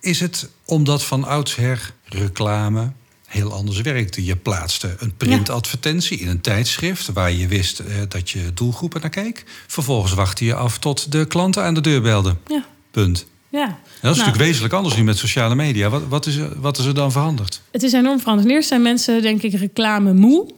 Is 0.00 0.20
het 0.20 0.50
omdat 0.64 1.04
van 1.04 1.24
oudsher 1.24 1.92
reclame 2.04 2.92
heel 3.26 3.52
anders 3.52 3.80
werkte? 3.80 4.24
Je 4.24 4.36
plaatste 4.36 4.96
een 4.98 5.16
printadvertentie 5.16 6.18
in 6.18 6.28
een 6.28 6.40
tijdschrift... 6.40 7.12
waar 7.12 7.32
je 7.32 7.48
wist 7.48 7.80
uh, 7.80 7.86
dat 8.08 8.30
je 8.30 8.54
doelgroepen 8.54 9.00
naar 9.00 9.10
keek. 9.10 9.44
Vervolgens 9.66 10.12
wachtte 10.12 10.44
je 10.44 10.54
af 10.54 10.78
tot 10.78 11.12
de 11.12 11.26
klanten 11.26 11.62
aan 11.62 11.74
de 11.74 11.80
deur 11.80 12.02
belden. 12.02 12.38
Ja. 12.46 12.64
Punt. 12.90 13.26
Ja. 13.48 13.66
Dat 13.66 13.74
is 13.74 14.00
nou, 14.00 14.16
natuurlijk 14.16 14.44
wezenlijk 14.44 14.74
anders 14.74 14.96
nu 14.96 15.04
met 15.04 15.18
sociale 15.18 15.54
media. 15.54 15.88
Wat, 15.88 16.02
wat, 16.08 16.26
is 16.26 16.36
er, 16.36 16.60
wat 16.60 16.78
is 16.78 16.84
er 16.84 16.94
dan 16.94 17.12
veranderd? 17.12 17.60
Het 17.70 17.82
is 17.82 17.92
enorm 17.92 18.20
veranderd. 18.20 18.50
Eerst 18.50 18.68
zijn 18.68 18.82
mensen, 18.82 19.22
denk 19.22 19.42
ik, 19.42 19.52
reclame 19.52 20.12
moe. 20.12 20.48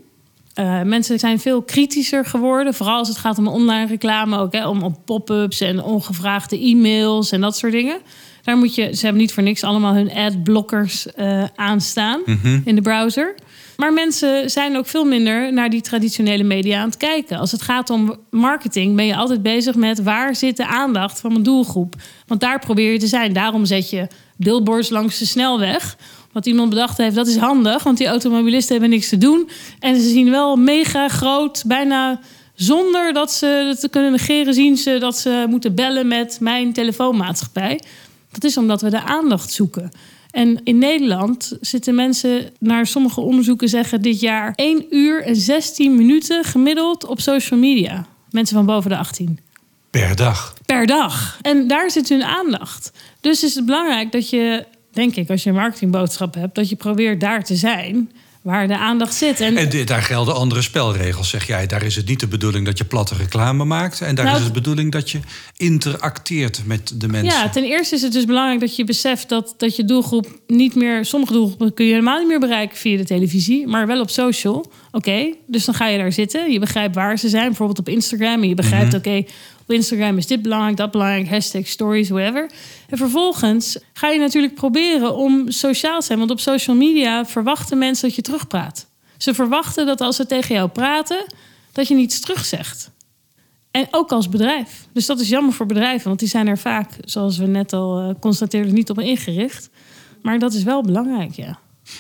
Uh, 0.55 0.83
mensen 0.83 1.19
zijn 1.19 1.41
veel 1.41 1.63
kritischer 1.63 2.25
geworden. 2.25 2.75
Vooral 2.75 2.97
als 2.97 3.09
het 3.09 3.19
gaat 3.19 3.39
om 3.39 3.49
online 3.49 3.87
reclame. 3.87 4.39
Ook 4.39 4.53
hè, 4.53 4.69
om, 4.69 4.83
om 4.83 4.97
pop-ups 5.05 5.61
en 5.61 5.83
ongevraagde 5.83 6.59
e-mails 6.59 7.31
en 7.31 7.41
dat 7.41 7.57
soort 7.57 7.73
dingen. 7.73 8.01
Daar 8.43 8.57
moet 8.57 8.75
je, 8.75 8.97
ze 8.97 9.05
hebben 9.05 9.21
niet 9.21 9.33
voor 9.33 9.43
niks 9.43 9.63
allemaal 9.63 9.95
hun 9.95 10.13
adblockers 10.13 11.07
uh, 11.19 11.45
aanstaan 11.55 12.21
mm 12.25 12.39
-hmm. 12.43 12.63
in 12.65 12.75
de 12.75 12.83
browser. 12.83 13.35
Maar 13.81 13.93
mensen 13.93 14.51
zijn 14.51 14.77
ook 14.77 14.87
veel 14.87 15.05
minder 15.05 15.53
naar 15.53 15.71
die 15.71 15.81
traditionele 15.81 16.43
media 16.43 16.81
aan 16.81 16.89
het 16.89 16.97
kijken. 16.97 17.39
Als 17.39 17.53
het 17.53 17.63
gaat 17.63 17.91
om 17.91 18.17
marketing, 18.31 18.97
ben 18.97 19.07
je 19.07 19.17
altijd 19.17 19.43
bezig 19.43 19.75
met 19.75 20.03
waar 20.03 20.37
zit 20.37 20.57
de 20.57 20.67
aandacht 20.67 21.21
van 21.21 21.33
mijn 21.33 21.45
doelgroep. 21.45 21.95
Want 22.27 22.41
daar 22.41 22.59
probeer 22.59 22.93
je 22.93 22.99
te 22.99 23.07
zijn. 23.07 23.33
Daarom 23.33 23.65
zet 23.65 23.91
je 23.91 24.07
billboards 24.37 24.89
langs 24.89 25.19
de 25.19 25.27
snelweg. 25.27 25.97
Wat 26.33 26.47
iemand 26.47 26.69
bedacht 26.69 26.97
heeft, 26.97 27.15
dat 27.15 27.27
is 27.27 27.37
handig, 27.37 27.83
want 27.83 27.99
die 27.99 28.07
automobilisten 28.07 28.73
hebben 28.73 28.91
niks 28.91 29.09
te 29.09 29.19
doen. 29.19 29.49
En 29.79 30.01
ze 30.01 30.09
zien 30.09 30.31
wel 30.31 30.57
mega 30.57 31.09
groot, 31.09 31.63
bijna 31.67 32.21
zonder 32.55 33.13
dat 33.13 33.33
ze 33.33 33.47
het 33.47 33.81
te 33.81 33.89
kunnen 33.89 34.11
negeren, 34.11 34.55
zien 34.55 34.77
ze 34.77 34.99
dat 34.99 35.19
ze 35.19 35.47
moeten 35.49 35.75
bellen 35.75 36.09
met 36.09 36.39
mijn 36.41 36.73
telefoonmaatschappij. 36.73 37.81
Dat 38.33 38.45
is 38.45 38.57
omdat 38.57 38.81
we 38.81 38.91
de 38.91 39.03
aandacht 39.03 39.53
zoeken. 39.53 39.91
En 40.31 40.61
in 40.65 40.79
Nederland 40.79 41.57
zitten 41.61 41.95
mensen, 41.95 42.51
naar 42.59 42.87
sommige 42.87 43.21
onderzoeken 43.21 43.69
zeggen 43.69 44.03
dit 44.03 44.21
jaar 44.21 44.53
1 44.55 44.87
uur 44.91 45.23
en 45.23 45.37
16 45.37 45.97
minuten 45.97 46.45
gemiddeld 46.45 47.05
op 47.07 47.21
social 47.21 47.61
media. 47.61 48.07
Mensen 48.31 48.57
van 48.57 48.67
boven 48.67 48.91
de 48.91 48.97
18. 48.97 49.39
Per 49.91 50.17
dag. 50.17 50.55
Per 50.67 50.87
dag. 50.87 51.39
En 51.43 51.67
daar 51.67 51.91
zit 51.91 52.09
hun 52.09 52.25
aandacht. 52.25 52.93
Dus 53.21 53.45
is 53.45 53.55
het 53.55 53.67
belangrijk 53.67 54.13
dat 54.13 54.31
je, 54.31 54.67
denk 54.93 55.17
ik, 55.17 55.31
als 55.31 55.43
je 55.43 55.51
een 55.51 55.57
marketingboodschap 55.57 56.35
hebt, 56.35 56.55
dat 56.55 56.69
je 56.69 56.77
probeert 56.77 57.21
daar 57.21 57.45
te 57.45 57.57
zijn 57.57 58.11
waar 58.43 58.69
de 58.69 58.77
aandacht 58.77 59.15
zit. 59.15 59.41
En, 59.41 59.57
en 59.57 59.87
daar 59.87 60.03
gelden 60.03 60.35
andere 60.35 60.63
spelregels, 60.63 61.29
zeg 61.29 61.47
jij. 61.47 61.67
Daar 61.67 61.83
is 61.83 61.97
het 61.97 62.09
niet 62.09 62.21
de 62.21 62.27
bedoeling 62.27 62.67
dat 62.67 62.79
je 62.79 62.85
platte 62.85 63.15
reclame 63.15 63.65
maakt. 63.65 64.01
En 64.01 64.15
daar 64.15 64.25
nou, 64.25 64.37
is 64.37 64.45
het 64.45 64.55
de 64.55 64.61
bedoeling 64.61 64.93
dat 64.93 65.11
je 65.11 65.21
interacteert 65.57 66.63
met 66.65 67.01
de 67.01 67.09
mensen. 67.09 67.39
Ja, 67.39 67.49
ten 67.49 67.65
eerste 67.65 67.95
is 67.95 68.03
het 68.03 68.13
dus 68.13 68.25
belangrijk 68.25 68.61
dat 68.61 68.77
je 68.77 68.85
beseft 68.85 69.29
dat, 69.29 69.55
dat 69.57 69.77
je 69.77 69.85
doelgroep 69.85 70.41
niet 70.47 70.75
meer... 70.75 71.05
Sommige 71.05 71.33
doelgroepen 71.33 71.75
kun 71.75 71.85
je 71.85 71.93
helemaal 71.93 72.19
niet 72.19 72.29
meer 72.29 72.41
bereiken 72.41 72.77
via 72.77 72.97
de 72.97 73.05
televisie, 73.05 73.67
maar 73.67 73.87
wel 73.87 74.01
op 74.01 74.11
social. 74.11 74.57
Oké, 74.57 74.71
okay, 74.93 75.35
dus 75.47 75.65
dan 75.65 75.75
ga 75.75 75.87
je 75.87 75.99
daar 75.99 76.13
zitten. 76.13 76.53
Je 76.53 76.59
begrijpt 76.59 76.95
waar 76.95 77.19
ze 77.19 77.29
zijn, 77.29 77.47
bijvoorbeeld 77.47 77.79
op 77.79 77.89
Instagram. 77.89 78.43
En 78.43 78.49
je 78.49 78.55
begrijpt, 78.55 78.85
mm 78.85 78.91
-hmm. 78.91 78.99
oké, 78.99 79.09
okay, 79.09 79.27
op 79.71 79.77
Instagram 79.77 80.17
is 80.17 80.27
dit 80.27 80.43
belangrijk, 80.43 80.77
dat 80.77 80.91
belangrijk, 80.91 81.29
hashtag 81.29 81.67
stories, 81.67 82.09
whatever. 82.09 82.51
En 82.89 82.97
vervolgens 82.99 83.79
ga 83.93 84.09
je 84.09 84.19
natuurlijk 84.19 84.55
proberen 84.55 85.17
om 85.17 85.51
sociaal 85.51 86.01
te 86.01 86.07
zijn. 86.07 86.19
Want 86.19 86.31
op 86.31 86.41
social 86.41 86.77
media 86.77 87.27
verwachten 87.27 87.79
mensen 87.79 88.07
dat 88.07 88.17
je 88.17 88.23
terugpraat. 88.23 88.87
Ze 89.17 89.35
verwachten 89.35 89.87
dat 89.87 90.01
als 90.01 90.17
ze 90.17 90.27
tegen 90.27 90.55
jou 90.55 90.69
praten, 90.69 91.27
dat 91.73 91.89
je 91.89 91.95
niets 91.95 92.21
terugzegt. 92.21 92.91
En 93.71 93.89
ook 93.91 94.13
als 94.13 94.29
bedrijf. 94.29 94.87
Dus 94.93 95.07
dat 95.07 95.21
is 95.21 95.29
jammer 95.29 95.53
voor 95.53 95.67
bedrijven, 95.67 96.07
want 96.07 96.19
die 96.19 96.29
zijn 96.29 96.47
er 96.47 96.59
vaak, 96.59 96.91
zoals 97.05 97.39
we 97.39 97.47
net 97.47 97.73
al 97.73 98.09
uh, 98.09 98.15
constateerden, 98.21 98.75
niet 98.75 98.91
op 98.91 99.01
ingericht. 99.01 99.71
Maar 100.23 100.39
dat 100.39 100.53
is 100.53 100.63
wel 100.63 100.83
belangrijk, 100.83 101.33
ja. 101.33 101.59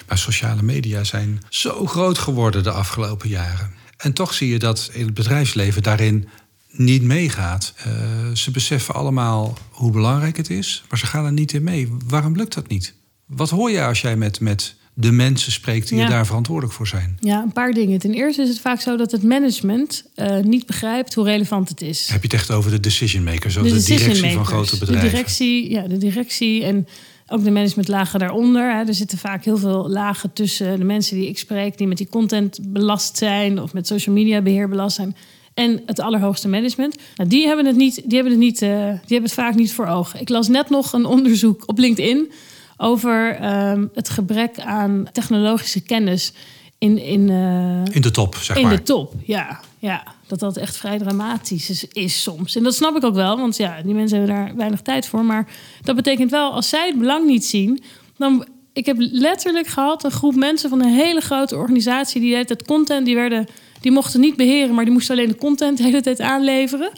Maar 0.08 0.18
sociale 0.18 0.62
media 0.62 1.04
zijn 1.04 1.40
zo 1.48 1.86
groot 1.86 2.18
geworden 2.18 2.62
de 2.62 2.70
afgelopen 2.70 3.28
jaren. 3.28 3.74
En 3.96 4.12
toch 4.12 4.34
zie 4.34 4.48
je 4.48 4.58
dat 4.58 4.90
in 4.92 5.04
het 5.04 5.14
bedrijfsleven 5.14 5.82
daarin 5.82 6.28
niet 6.72 7.02
meegaat. 7.02 7.74
Uh, 7.86 8.34
ze 8.34 8.50
beseffen 8.50 8.94
allemaal 8.94 9.58
hoe 9.70 9.90
belangrijk 9.90 10.36
het 10.36 10.50
is, 10.50 10.84
maar 10.88 10.98
ze 10.98 11.06
gaan 11.06 11.24
er 11.24 11.32
niet 11.32 11.52
in 11.52 11.62
mee. 11.62 11.88
Waarom 12.06 12.36
lukt 12.36 12.54
dat 12.54 12.68
niet? 12.68 12.94
Wat 13.26 13.50
hoor 13.50 13.70
je 13.70 13.84
als 13.84 14.00
jij 14.00 14.16
met, 14.16 14.40
met 14.40 14.74
de 14.94 15.12
mensen 15.12 15.52
spreekt 15.52 15.88
die 15.88 15.98
Ja. 15.98 16.04
er 16.04 16.10
daar 16.10 16.26
verantwoordelijk 16.26 16.74
voor 16.74 16.86
zijn. 16.86 17.16
Ja, 17.20 17.42
een 17.42 17.52
paar 17.52 17.72
dingen. 17.72 17.98
Ten 17.98 18.14
eerste 18.14 18.42
is 18.42 18.48
het 18.48 18.60
vaak 18.60 18.80
zo 18.80 18.96
dat 18.96 19.12
het 19.12 19.22
management 19.22 20.04
eh, 20.14 20.38
niet 20.38 20.66
begrijpt 20.66 21.14
hoe 21.14 21.24
relevant 21.24 21.68
het 21.68 21.80
is. 21.80 22.08
Heb 22.08 22.22
je 22.22 22.28
het 22.28 22.36
echt 22.36 22.50
over 22.50 22.70
de 22.70 22.80
decision 22.80 23.24
makers, 23.24 23.58
over 23.58 23.70
de, 23.70 23.76
decision 23.76 24.12
directie 24.12 24.32
van 24.32 24.46
grote 24.46 24.78
bedrijven? 24.78 25.04
De 25.04 25.10
directie, 25.10 25.70
ja, 25.70 25.82
de 25.82 25.98
directie 25.98 26.64
en 26.64 26.86
ook 27.26 27.44
de 27.44 27.50
managementlagen 27.50 28.18
daaronder. 28.18 28.76
Hè. 28.76 28.84
Er 28.84 28.94
zitten 28.94 29.18
vaak 29.18 29.44
heel 29.44 29.58
veel 29.58 29.88
lagen 29.88 30.32
tussen 30.32 30.78
de 30.78 30.84
mensen 30.84 31.16
die 31.16 31.28
ik 31.28 31.38
spreek, 31.38 31.78
die 31.78 31.86
met 31.86 31.96
die 31.96 32.08
content 32.08 32.58
belast 32.62 33.16
zijn 33.16 33.62
of 33.62 33.72
met 33.72 33.86
social 33.86 34.14
media 34.14 34.42
beheer 34.42 34.68
belast 34.68 34.96
zijn. 34.96 35.16
En 35.54 35.82
het 35.86 36.00
allerhoogste 36.00 36.48
management. 36.48 36.96
Nou, 37.16 37.28
die 37.28 37.46
hebben 37.46 37.66
het 37.66 37.76
niet, 37.76 37.94
die 37.94 38.14
hebben 38.14 38.32
het 38.32 38.40
niet, 38.40 38.62
eh, 38.62 38.68
die 38.70 38.86
hebben 38.86 39.22
het 39.22 39.32
vaak 39.32 39.54
niet 39.54 39.72
voor 39.72 39.86
ogen. 39.86 40.20
Ik 40.20 40.28
las 40.28 40.48
net 40.48 40.70
nog 40.70 40.92
een 40.92 41.04
onderzoek 41.04 41.62
op 41.66 41.78
LinkedIn 41.78 42.32
over 42.76 43.34
ehm, 43.34 43.86
het 43.94 44.08
gebrek 44.08 44.60
aan 44.60 45.08
technologische 45.12 45.80
kennis 45.80 46.32
in, 46.78 46.98
in, 46.98 47.30
eh, 47.30 47.94
In 47.94 48.00
de 48.00 48.10
top, 48.10 48.34
zeg 48.34 48.56
in 48.56 48.62
maar. 48.62 48.76
de 48.76 48.82
top, 48.82 49.14
ja. 49.24 49.60
ja. 49.78 50.02
Dat 50.26 50.38
dat 50.38 50.56
echt 50.56 50.76
vrij 50.76 50.98
dramatisch 50.98 51.70
is, 51.70 51.84
is 51.84 52.22
soms. 52.22 52.56
En 52.56 52.62
dat 52.62 52.74
snap 52.74 52.96
ik 52.96 53.04
ook 53.04 53.14
wel, 53.14 53.36
want 53.36 53.56
ja, 53.56 53.82
die 53.82 53.94
mensen 53.94 54.18
hebben 54.18 54.36
daar 54.36 54.56
weinig 54.56 54.80
tijd 54.80 55.06
voor. 55.06 55.24
Maar 55.24 55.48
dat 55.82 55.96
betekent 55.96 56.30
wel, 56.30 56.52
als 56.52 56.68
zij 56.68 56.86
het 56.86 56.98
belang 56.98 57.26
niet 57.26 57.44
zien... 57.44 57.82
dan... 58.16 58.46
Ik 58.72 58.86
heb 58.86 58.96
letterlijk 58.98 59.66
gehad 59.66 60.04
een 60.04 60.10
groep 60.10 60.34
mensen 60.34 60.70
van 60.70 60.82
een 60.82 60.92
hele 60.92 61.20
grote 61.20 61.56
organisatie... 61.56 62.20
die 62.20 62.36
het 62.36 62.64
content, 62.64 63.06
die, 63.06 63.14
werden, 63.14 63.46
die 63.80 63.92
mochten 63.92 64.20
niet 64.20 64.36
beheren... 64.36 64.74
maar 64.74 64.84
die 64.84 64.92
moesten 64.92 65.16
alleen 65.16 65.28
de 65.28 65.36
content 65.36 65.76
de 65.76 65.82
hele 65.82 66.00
tijd 66.00 66.20
aanleveren. 66.20 66.92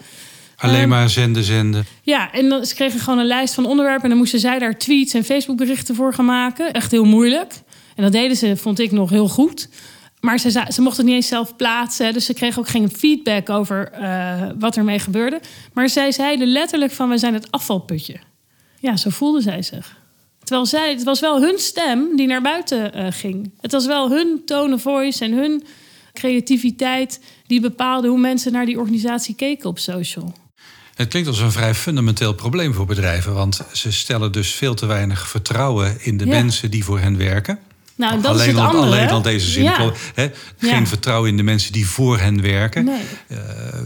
Alleen 0.57 0.81
Ehm, 0.81 0.89
maar 0.89 1.09
zenden, 1.09 1.43
zenden. 1.43 1.85
Ja, 2.03 2.33
en 2.33 2.49
dan, 2.49 2.67
ze 2.67 2.75
kregen 2.75 3.01
gewoon 3.01 3.19
een 3.19 3.27
lijst 3.27 3.55
van 3.55 3.67
onderwerpen... 3.67 4.03
en 4.03 4.09
dan 4.09 4.19
moesten 4.19 4.41
zij 4.41 4.59
daar 4.59 4.79
tweets 4.79 5.15
en 5.15 5.25
Facebookberichten 5.25 5.95
voor 5.95 6.15
gaan 6.15 6.25
maken. 6.25 6.73
Echt 6.73 6.91
heel 6.91 7.05
moeilijk. 7.05 7.53
En 7.97 8.03
dat 8.03 8.13
deden 8.13 8.37
ze, 8.37 8.57
vond 8.57 8.79
ik, 8.79 8.91
nog 8.91 9.11
heel 9.11 9.29
goed. 9.29 9.69
Maar 10.21 10.39
ze, 10.39 10.51
ze 10.51 10.83
mochten 10.83 10.97
het 10.97 11.07
niet 11.07 11.15
eens 11.15 11.27
zelf 11.27 11.57
plaatsen. 11.57 12.13
Dus 12.13 12.25
ze 12.25 12.35
kregen 12.35 12.59
ook 12.59 12.69
geen 12.69 12.91
feedback 12.91 13.51
over 13.51 13.91
eh, 13.93 14.43
wat 14.59 14.77
ermee 14.77 14.99
gebeurde. 14.99 15.41
Maar 15.73 15.89
zij 15.89 16.13
zeiden 16.13 16.49
letterlijk 16.49 16.93
van... 16.93 17.09
we 17.09 17.19
zijn 17.19 17.35
het 17.35 17.51
afvalputje. 17.51 18.17
Ja, 18.81 18.97
zo 18.97 19.11
voelden 19.11 19.43
zij 19.43 19.63
zich. 19.63 20.01
Terwijl 20.45 20.67
zij, 20.67 20.91
het 20.91 21.03
was 21.03 21.21
wel 21.21 21.41
hun 21.41 21.59
stem 21.59 22.17
die 22.17 22.27
naar 22.27 22.43
buiten 22.43 22.95
eh, 22.95 23.07
ging. 23.11 23.53
Het 23.61 23.73
was 23.73 23.87
wel 23.87 24.11
hun 24.11 24.43
tone 24.45 24.75
of 24.75 24.83
voice 24.83 25.25
en 25.25 25.33
hun 25.33 25.65
creativiteit... 26.13 27.21
die 27.47 27.61
bepaalde 27.61 28.09
hoe 28.09 28.19
mensen 28.21 28.53
naar 28.53 28.67
die 28.67 28.79
organisatie 28.79 29.35
keken 29.35 29.69
op 29.69 29.79
social. 29.79 30.35
Het 30.95 31.09
klinkt 31.09 31.29
als 31.29 31.39
een 31.41 31.53
vrij 31.53 31.75
fundamenteel 31.75 32.35
probleem 32.35 32.75
voor 32.75 32.87
bedrijven. 32.87 33.35
Want 33.35 33.61
ze 33.73 33.93
stellen 33.93 34.33
dus 34.33 34.51
veel 34.53 34.75
te 34.75 34.87
weinig 34.87 35.29
vertrouwen 35.29 35.97
in 36.01 36.17
de 36.17 36.25
Ja. 36.27 36.31
mensen 36.31 36.71
die 36.71 36.85
voor 36.85 36.99
hen 37.01 37.17
werken. 37.17 37.59
Nou, 37.95 38.21
dat 38.21 38.25
alleen, 38.31 38.41
is 38.49 38.53
het 38.53 38.57
al, 38.63 38.67
andere. 38.67 38.85
alleen 38.87 39.09
al 39.09 39.23
deze 39.23 39.47
zin. 39.51 39.63
Ja. 39.63 39.93
Geen 40.15 40.31
Ja. 40.59 40.87
vertrouwen 40.87 41.31
in 41.31 41.37
de 41.37 41.43
mensen 41.43 41.73
die 41.73 41.87
voor 41.87 42.19
hen 42.19 42.43
werken. 42.43 42.85
Nee. 42.85 43.03
Eh, 43.29 43.39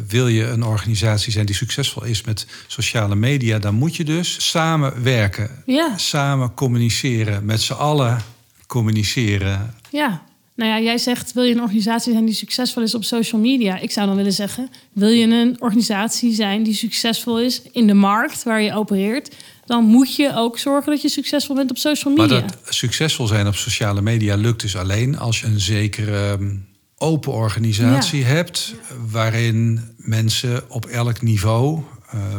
wil 0.09 0.29
je 0.29 0.45
een 0.47 0.63
organisatie 0.65 1.33
zijn 1.33 1.47
die 1.47 1.55
succesvol 1.55 2.05
is 2.05 2.23
met 2.23 2.47
sociale 2.67 3.15
media, 3.15 3.59
dan 3.59 3.75
moet 3.75 3.97
je 3.97 4.05
dus 4.05 4.51
samenwerken. 4.51 5.51
Ja. 5.67 5.93
Samen 5.99 6.55
communiceren, 6.55 7.45
met 7.45 7.63
z'n 7.63 7.73
allen 7.73 8.23
communiceren. 8.67 9.75
Ja, 9.91 10.23
nou 10.57 10.71
ja, 10.71 10.81
jij 10.81 10.99
zegt 10.99 11.33
wil 11.33 11.43
je 11.43 11.55
een 11.55 11.61
organisatie 11.61 12.13
zijn 12.13 12.25
die 12.25 12.35
succesvol 12.35 12.83
is 12.83 12.95
op 12.95 13.05
social 13.05 13.41
media? 13.41 13.79
Ik 13.79 13.91
zou 13.91 14.07
dan 14.07 14.17
willen 14.17 14.33
zeggen, 14.33 14.71
wil 14.93 15.09
je 15.09 15.27
een 15.27 15.57
organisatie 15.59 16.35
zijn 16.35 16.63
die 16.63 16.75
succesvol 16.75 17.41
is 17.41 17.63
in 17.73 17.87
de 17.87 17.95
markt 17.95 18.43
waar 18.43 18.63
je 18.63 18.75
opereert? 18.75 19.35
Dan 19.67 19.85
moet 19.85 20.17
je 20.17 20.33
ook 20.35 20.59
zorgen 20.59 20.93
dat 20.93 21.03
je 21.03 21.09
succesvol 21.09 21.55
bent 21.55 21.71
op 21.71 21.79
social 21.79 22.15
Maar 22.15 22.27
media. 22.29 22.47
dat 22.47 22.75
succesvol 22.75 23.27
zijn 23.27 23.47
op 23.47 23.55
sociale 23.55 24.03
media 24.03 24.35
lukt 24.35 24.61
dus 24.61 24.77
alleen 24.77 25.19
als 25.19 25.41
je 25.41 25.47
een 25.47 25.61
zekere 25.61 26.33
ehm, 26.33 26.57
open 26.99 27.33
organisatie 27.33 28.25
hebt. 28.25 28.75
Waarin 29.11 29.81
mensen 29.97 30.71
op 30.71 30.87
elk 30.87 31.23
niveau, 31.23 31.81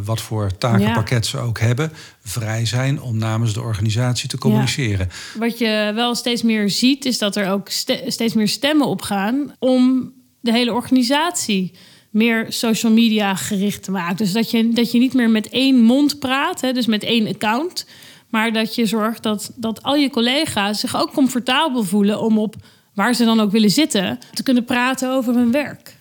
wat 0.04 0.22
voor 0.22 0.58
takenpakket 0.58 1.26
ze 1.26 1.38
ook 1.38 1.60
hebben, 1.60 1.92
vrij 2.24 2.66
zijn 2.66 3.02
om 3.02 3.18
namens 3.18 3.54
de 3.54 3.62
organisatie 3.62 4.30
te 4.30 4.38
communiceren. 4.38 5.10
Wat 5.38 5.58
je 5.58 5.92
wel 5.96 6.16
steeds 6.16 6.42
meer 6.42 6.70
ziet, 6.70 7.06
is 7.06 7.18
dat 7.18 7.36
er 7.36 7.50
ook 7.50 7.70
ste- 7.70 8.04
steeds 8.08 8.34
meer 8.34 8.48
stemmen 8.48 8.88
opgaan 8.88 9.54
om 9.60 10.12
de 10.40 10.52
hele 10.52 10.74
organisatie 10.74 11.72
meer 12.10 12.46
social 12.50 12.92
media 12.92 13.36
gericht 13.36 13.84
te 13.84 13.92
maken. 13.92 14.16
Dus 14.16 14.32
dat 14.32 14.52
je, 14.52 14.70
dat 14.70 14.92
je 14.92 15.00
niet 15.00 15.14
meer 15.14 15.30
met 15.30 15.50
één 15.50 15.82
mond 15.82 16.20
praat, 16.20 16.62
hè, 16.62 16.72
dus 16.72 16.86
met 16.86 17.04
één 17.04 17.28
account. 17.28 17.86
Maar 18.30 18.54
dat 18.54 18.76
je 18.76 18.86
zorgt 18.86 19.24
dat, 19.24 19.52
dat 19.56 19.84
al 19.84 19.96
je 19.96 20.10
collega's 20.10 20.80
zich 20.80 20.96
ook 20.96 21.14
comfortabel 21.14 21.84
voelen 21.84 22.22
om 22.22 22.38
op 22.40 22.56
waar 22.94 23.14
ze 23.14 23.26
dan 23.26 23.40
ook 23.40 23.52
willen 23.52 23.70
zitten, 23.70 24.20
te 24.34 24.44
kunnen 24.44 24.66
praten 24.66 25.12
over 25.12 25.34
hun 25.34 25.52
werk. 25.52 25.96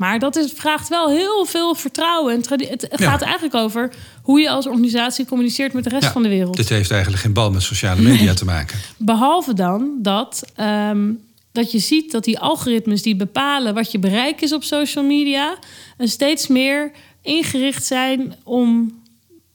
Maar 0.00 0.18
dat 0.18 0.36
is, 0.36 0.52
vraagt 0.52 0.88
wel 0.88 1.08
heel 1.10 1.44
veel 1.46 1.74
vertrouwen. 1.74 2.34
Het 2.48 2.86
Ja. 2.96 3.10
gaat 3.10 3.22
eigenlijk 3.22 3.54
over 3.54 3.92
hoe 4.22 4.40
je 4.40 4.50
als 4.50 4.66
organisatie 4.66 5.26
communiceert 5.26 5.72
met 5.72 5.84
de 5.84 5.90
rest 5.90 6.02
Ja, 6.02 6.12
van 6.12 6.22
de 6.22 6.28
wereld. 6.28 6.56
Dit 6.56 6.68
heeft 6.68 6.90
eigenlijk 6.90 7.22
geen 7.22 7.32
bal 7.32 7.50
met 7.50 7.62
sociale 7.62 8.00
media 8.02 8.34
te 8.34 8.44
maken. 8.44 8.78
Behalve 8.96 9.54
dan 9.54 9.90
dat, 9.98 10.42
ehm, 10.54 11.10
dat 11.52 11.72
je 11.72 11.78
ziet 11.78 12.12
dat 12.12 12.24
die 12.24 12.38
algoritmes 12.38 13.02
die 13.02 13.16
bepalen 13.16 13.74
wat 13.74 13.92
je 13.92 13.98
bereik 13.98 14.40
is 14.40 14.52
op 14.52 14.62
social 14.64 15.04
media, 15.04 15.58
en 15.96 16.08
steeds 16.08 16.46
meer 16.46 16.90
ingericht 17.22 17.84
zijn 17.84 18.34
om 18.44 18.98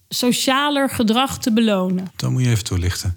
socialer 0.09 0.89
gedrag 0.89 1.37
te 1.39 1.51
belonen. 1.51 2.11
Dan 2.15 2.31
moet 2.31 2.43
je 2.43 2.49
even 2.49 2.63
toelichten. 2.63 3.13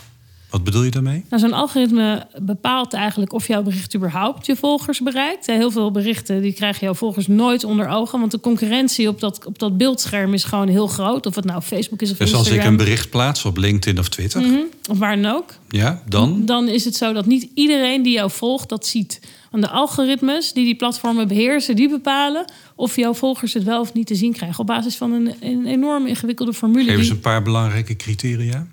Wat 0.51 0.65
bedoel 0.65 0.83
je 0.83 0.91
daarmee? 0.91 1.25
Nou, 1.29 1.43
zo'n 1.43 1.53
algoritme 1.53 2.27
bepaalt 2.43 2.93
eigenlijk 2.93 3.33
of 3.33 3.47
jouw 3.47 3.63
bericht 3.63 3.95
überhaupt 3.97 4.47
je 4.47 4.57
volgers 4.57 5.01
bereikt. 5.01 5.47
Heel 5.47 5.71
veel 5.71 5.91
berichten 5.91 6.43
die 6.43 6.53
krijgen 6.53 6.85
jouw 6.85 6.95
volgers 6.95 7.27
nooit 7.27 7.65
onder 7.65 7.89
ogen, 7.89 8.19
want 8.19 8.31
de 8.31 8.41
concurrentie 8.41 9.09
op 9.09 9.21
dat, 9.21 9.47
op 9.47 9.59
dat 9.59 9.77
beeldscherm 9.77 10.35
is 10.35 10.45
gewoon 10.45 10.69
heel 10.69 10.87
groot. 10.87 11.27
Of 11.27 11.35
het 11.35 11.45
nou 11.45 11.61
Facebook 11.63 12.03
is 12.03 12.11
of 12.11 12.17
Dus 12.17 12.35
als 12.35 12.39
Instagram, 12.47 12.73
ik 12.75 12.79
een 12.79 12.85
bericht 12.85 13.11
plaats 13.11 13.45
op 13.45 13.57
LinkedIn 13.57 13.99
of 13.99 14.09
Twitter, 14.09 14.41
Mhm, 14.41 14.59
of 14.91 14.99
waar 14.99 15.23
dan 15.23 15.33
ook. 15.33 15.55
ja, 15.69 16.03
dan 16.09 16.45
dan 16.47 16.69
is 16.69 16.85
het 16.85 16.97
zo 16.97 17.13
dat 17.13 17.27
niet 17.27 17.49
iedereen 17.55 18.03
die 18.03 18.13
jou 18.13 18.31
volgt 18.31 18.69
dat 18.69 18.87
ziet. 18.87 19.21
Want 19.51 19.63
de 19.63 19.71
algoritmes 19.71 20.53
die 20.53 20.65
die 20.65 20.77
platformen 20.77 21.29
beheersen, 21.29 21.77
die 21.77 21.89
bepalen 21.89 22.45
of 22.75 22.97
jouw 22.97 23.15
volgers 23.15 23.55
het 23.55 23.65
wel 23.65 23.81
of 23.81 23.93
niet 23.93 24.07
te 24.07 24.15
zien 24.15 24.33
krijgen. 24.33 24.59
Op 24.61 24.67
basis 24.67 24.97
van 24.97 25.13
een, 25.13 25.35
een 25.41 25.67
enorm 25.67 26.07
ingewikkelde 26.07 26.53
formule. 26.53 26.91
ze 26.91 26.97
Die, 27.01 27.11
een 27.11 27.21
paar 27.21 27.43
belangrijke 27.43 27.97
criteria. 27.97 28.67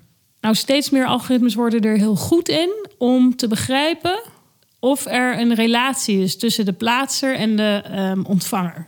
Nou, 0.46 0.58
steeds 0.58 0.90
meer 0.90 1.06
algoritmes 1.06 1.54
worden 1.54 1.80
er 1.80 1.96
heel 1.96 2.16
goed 2.16 2.48
in 2.48 2.86
om 2.98 3.36
te 3.36 3.48
begrijpen 3.48 4.20
of 4.80 5.06
er 5.06 5.40
een 5.40 5.54
relatie 5.54 6.22
is 6.22 6.36
tussen 6.36 6.64
de 6.64 6.72
plaatser 6.72 7.34
en 7.34 7.56
de 7.56 7.82
ehm, 7.84 8.22
ontvanger. 8.22 8.86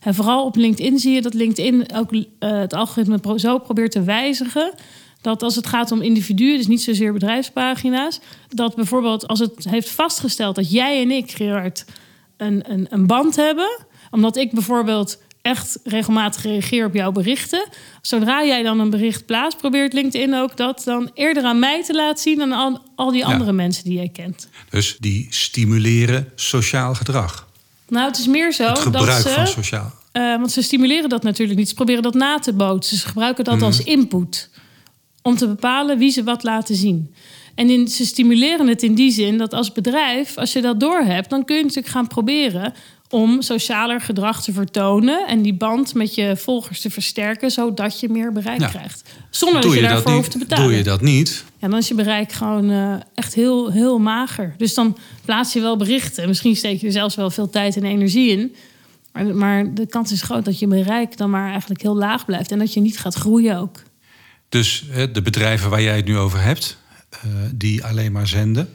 En 0.00 0.14
vooral 0.14 0.44
op 0.44 0.56
LinkedIn 0.56 0.98
zie 0.98 1.14
je 1.14 1.22
dat 1.22 1.34
LinkedIn 1.34 1.94
ook 1.94 2.12
eh, 2.12 2.24
het 2.38 2.72
algoritme 2.72 3.38
zo 3.38 3.58
probeert 3.58 3.90
te 3.90 4.02
wijzigen. 4.02 4.72
Dat 5.20 5.42
als 5.42 5.56
het 5.56 5.66
gaat 5.66 5.92
om 5.92 6.02
individuen, 6.02 6.56
dus 6.56 6.66
niet 6.66 6.82
zozeer 6.82 7.12
bedrijfspagina's, 7.12 8.20
dat 8.48 8.74
bijvoorbeeld 8.74 9.26
als 9.26 9.38
het 9.38 9.64
heeft 9.64 9.90
vastgesteld 9.90 10.54
dat 10.54 10.70
jij 10.70 11.02
en 11.02 11.10
ik, 11.10 11.30
Gerard, 11.30 11.84
een, 12.36 12.72
een, 12.72 12.86
een 12.90 13.06
band 13.06 13.36
hebben, 13.36 13.78
omdat 14.10 14.36
ik 14.36 14.52
bijvoorbeeld 14.52 15.18
echt 15.44 15.78
regelmatig 15.84 16.42
reageer 16.42 16.86
op 16.86 16.94
jouw 16.94 17.12
berichten. 17.12 17.68
Zodra 18.02 18.44
jij 18.44 18.62
dan 18.62 18.80
een 18.80 18.90
bericht 18.90 19.26
plaatst, 19.26 19.58
probeert 19.58 19.92
LinkedIn 19.92 20.34
ook 20.34 20.56
dat 20.56 20.82
dan 20.84 21.10
eerder 21.14 21.42
aan 21.44 21.58
mij 21.58 21.84
te 21.84 21.94
laten 21.94 22.22
zien 22.22 22.38
dan 22.38 22.52
al, 22.52 22.80
al 22.96 23.10
die 23.10 23.20
Ja. 23.20 23.26
andere 23.32 23.52
mensen 23.52 23.84
die 23.84 23.92
jij 23.92 24.08
kent. 24.08 24.48
Dus 24.70 24.96
die 25.00 25.26
stimuleren 25.30 26.28
sociaal 26.34 26.94
gedrag. 26.94 27.48
Nou, 27.88 28.06
het 28.06 28.18
is 28.18 28.26
meer 28.26 28.52
zo 28.52 28.64
Het 28.64 28.74
dat 28.74 28.82
gebruik 28.82 29.22
ze... 29.22 29.28
van 29.28 29.46
sociaal. 29.46 29.92
Eh, 30.12 30.22
want 30.22 30.52
ze 30.52 30.62
stimuleren 30.62 31.08
dat 31.08 31.22
natuurlijk 31.22 31.58
niet. 31.58 31.68
Ze 31.68 31.74
proberen 31.74 32.02
dat 32.02 32.14
na 32.14 32.38
te 32.38 32.52
bootsen. 32.52 32.96
Ze 32.96 33.06
gebruiken 33.06 33.44
dat 33.44 33.62
als 33.62 33.80
input. 33.84 34.50
Om 35.22 35.36
te 35.36 35.46
bepalen 35.46 35.98
wie 35.98 36.10
ze 36.10 36.22
wat 36.24 36.42
laten 36.42 36.74
zien. 36.76 37.14
En 37.54 37.70
in, 37.70 37.88
ze 37.88 38.06
stimuleren 38.06 38.66
het 38.66 38.82
in 38.82 38.94
die 38.94 39.10
zin 39.10 39.38
dat 39.38 39.52
als 39.52 39.72
bedrijf, 39.72 40.36
als 40.36 40.52
je 40.52 40.60
dat 40.60 40.80
doorhebt, 40.80 41.30
dan 41.30 41.44
kun 41.44 41.56
je 41.56 41.62
natuurlijk 41.62 41.92
gaan 41.92 42.06
proberen 42.06 42.74
om 43.14 43.42
socialer 43.42 44.00
gedrag 44.00 44.42
te 44.42 44.52
vertonen 44.52 45.26
en 45.26 45.42
die 45.42 45.54
band 45.54 45.94
met 45.94 46.14
je 46.14 46.36
volgers 46.36 46.80
te 46.80 46.90
versterken, 46.90 47.50
zodat 47.50 48.00
je 48.00 48.08
meer 48.08 48.32
bereik 48.32 48.60
Ja. 48.60 48.68
krijgt. 48.68 49.02
Zonder 49.30 49.60
Doe 49.60 49.70
dat 49.70 49.80
je 49.80 49.86
daarvoor 49.88 50.12
hoeft 50.12 50.30
te 50.30 50.38
betalen. 50.38 50.64
Doe 50.64 50.76
je 50.76 50.82
dat 50.82 51.00
niet? 51.00 51.44
Ja, 51.58 51.68
dan 51.68 51.78
is 51.78 51.88
je 51.88 51.94
bereik 51.94 52.32
gewoon 52.32 52.70
eh, 52.70 52.94
echt 53.14 53.34
heel, 53.34 53.72
heel 53.72 53.98
mager. 53.98 54.54
Dus 54.56 54.74
dan 54.74 54.96
plaats 55.24 55.52
je 55.52 55.60
wel 55.60 55.76
berichten. 55.76 56.28
Misschien 56.28 56.56
steek 56.56 56.80
je 56.80 56.86
er 56.86 56.92
zelfs 56.92 57.14
wel 57.14 57.30
veel 57.30 57.50
tijd 57.50 57.76
en 57.76 57.84
energie 57.84 58.30
in. 58.30 58.54
Maar, 59.12 59.26
maar 59.26 59.74
de 59.74 59.86
kans 59.86 60.12
is 60.12 60.22
groot 60.22 60.44
dat 60.44 60.58
je 60.58 60.66
bereik 60.66 61.16
dan 61.16 61.30
maar 61.30 61.50
eigenlijk 61.50 61.82
heel 61.82 61.96
laag 61.96 62.24
blijft. 62.24 62.50
En 62.52 62.58
dat 62.58 62.72
je 62.72 62.80
niet 62.80 62.98
gaat 62.98 63.14
groeien 63.14 63.58
ook. 63.58 63.82
Dus 64.48 64.84
de 65.12 65.22
bedrijven 65.22 65.70
waar 65.70 65.82
jij 65.82 65.96
het 65.96 66.04
nu 66.04 66.18
over 66.18 66.42
hebt, 66.42 66.76
eh, 67.10 67.20
die 67.52 67.84
alleen 67.84 68.12
maar 68.12 68.26
zenden, 68.26 68.68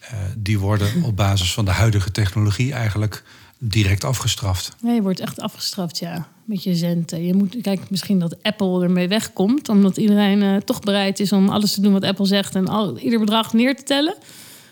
eh, 0.00 0.18
die 0.36 0.58
worden 0.58 1.02
op 1.02 1.16
basis 1.16 1.52
van 1.52 1.64
de 1.64 1.70
huidige 1.70 2.10
technologie 2.10 2.72
eigenlijk 2.72 3.22
direct 3.62 4.04
afgestraft. 4.04 4.76
Nee, 4.80 4.94
je 4.94 5.02
wordt 5.02 5.20
echt 5.20 5.40
afgestraft, 5.40 5.98
ja. 5.98 6.28
Met 6.44 6.62
je 6.62 6.74
zenden. 6.74 7.24
Je 7.24 7.34
moet, 7.34 7.56
kijk, 7.60 7.90
misschien 7.90 8.18
dat 8.18 8.42
Apple 8.42 8.82
ermee 8.82 9.08
wegkomt. 9.08 9.68
Omdat 9.68 9.96
iedereen 9.96 10.42
eh, 10.42 10.56
toch 10.56 10.80
bereid 10.80 11.20
is 11.20 11.32
om 11.32 11.48
alles 11.48 11.74
te 11.74 11.80
doen 11.80 11.92
wat 11.92 12.04
Apple 12.04 12.26
zegt. 12.26 12.54
En 12.54 12.68
al, 12.68 12.98
ieder 12.98 13.18
bedrag 13.18 13.52
neer 13.52 13.76
te 13.76 13.82
tellen. 13.82 14.14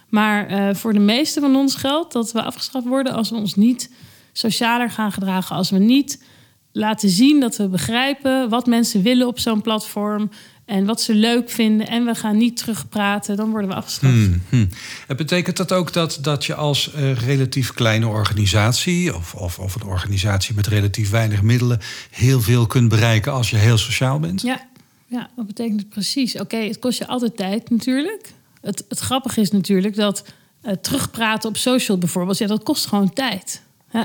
Maar 0.09 0.47
eh, 0.47 0.75
voor 0.75 0.93
de 0.93 0.99
meeste 0.99 1.41
van 1.41 1.57
ons 1.57 1.75
geldt 1.75 2.13
dat 2.13 2.33
we 2.33 2.43
afgestraft 2.43 2.87
worden 2.87 3.13
als 3.13 3.31
we 3.31 3.37
ons 3.37 3.55
niet 3.55 3.91
socialer 4.33 4.91
gaan 4.91 5.13
gedragen. 5.13 5.57
Als 5.57 5.71
we 5.71 5.79
niet 5.79 6.23
laten 6.73 7.09
zien 7.09 7.41
dat 7.41 7.57
we 7.57 7.69
begrijpen 7.69 8.49
wat 8.49 8.67
mensen 8.67 9.03
willen 9.03 9.27
op 9.27 9.39
zo'n 9.39 9.63
platform. 9.63 10.31
En 10.69 10.85
wat 10.85 11.01
ze 11.01 11.15
leuk 11.15 11.51
vinden. 11.51 11.87
En 11.87 12.05
we 12.05 12.15
gaan 12.15 12.37
niet 12.37 12.57
terugpraten. 12.57 13.37
Dan 13.37 13.51
worden 13.51 13.71
we 13.71 13.77
afgestraft. 13.77 14.15
Hmm, 14.15 14.43
hmm. 14.49 14.69
Het 15.07 15.17
betekent 15.17 15.57
dat 15.57 15.73
ook 15.73 15.93
dat, 15.93 16.19
dat 16.21 16.45
je 16.45 16.55
als 16.55 16.91
uh, 16.97 17.13
relatief 17.13 17.73
kleine 17.73 18.07
organisatie. 18.07 19.17
Of, 19.17 19.35
of, 19.35 19.59
of 19.59 19.75
een 19.75 19.87
organisatie 19.87 20.55
met 20.55 20.67
relatief 20.67 21.11
weinig 21.11 21.43
middelen. 21.43 21.81
heel 22.11 22.41
veel 22.41 22.67
kunt 22.67 22.89
bereiken 22.89 23.33
als 23.33 23.51
je 23.51 23.57
heel 23.57 23.79
sociaal 23.79 24.19
bent? 24.19 24.43
Ja, 24.43 24.67
ja 25.07 25.31
dat 25.37 25.47
betekent 25.47 25.81
het 25.81 25.89
precies. 25.89 26.39
Oké, 26.39 26.57
het 26.57 26.79
kost 26.79 26.99
je 26.99 27.07
altijd 27.07 27.37
tijd 27.37 27.71
natuurlijk. 27.71 28.33
Het, 28.61 28.85
het 28.89 28.99
grappige 28.99 29.41
is 29.41 29.51
natuurlijk 29.51 29.97
dat 29.97 30.25
uh, 30.63 30.73
terugpraten 30.73 31.49
op 31.49 31.57
social 31.57 31.99
bijvoorbeeld. 31.99 32.39
Ja, 32.39 32.47
dat 32.47 32.63
kost 32.63 32.87
gewoon 32.87 33.13
tijd. 33.13 33.63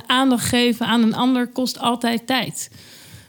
aandacht 0.07 0.45
geven 0.45 0.85
aan 0.85 1.01
een 1.01 1.15
ander 1.15 1.47
kost 1.47 1.79
altijd 1.79 2.27
tijd. 2.27 2.69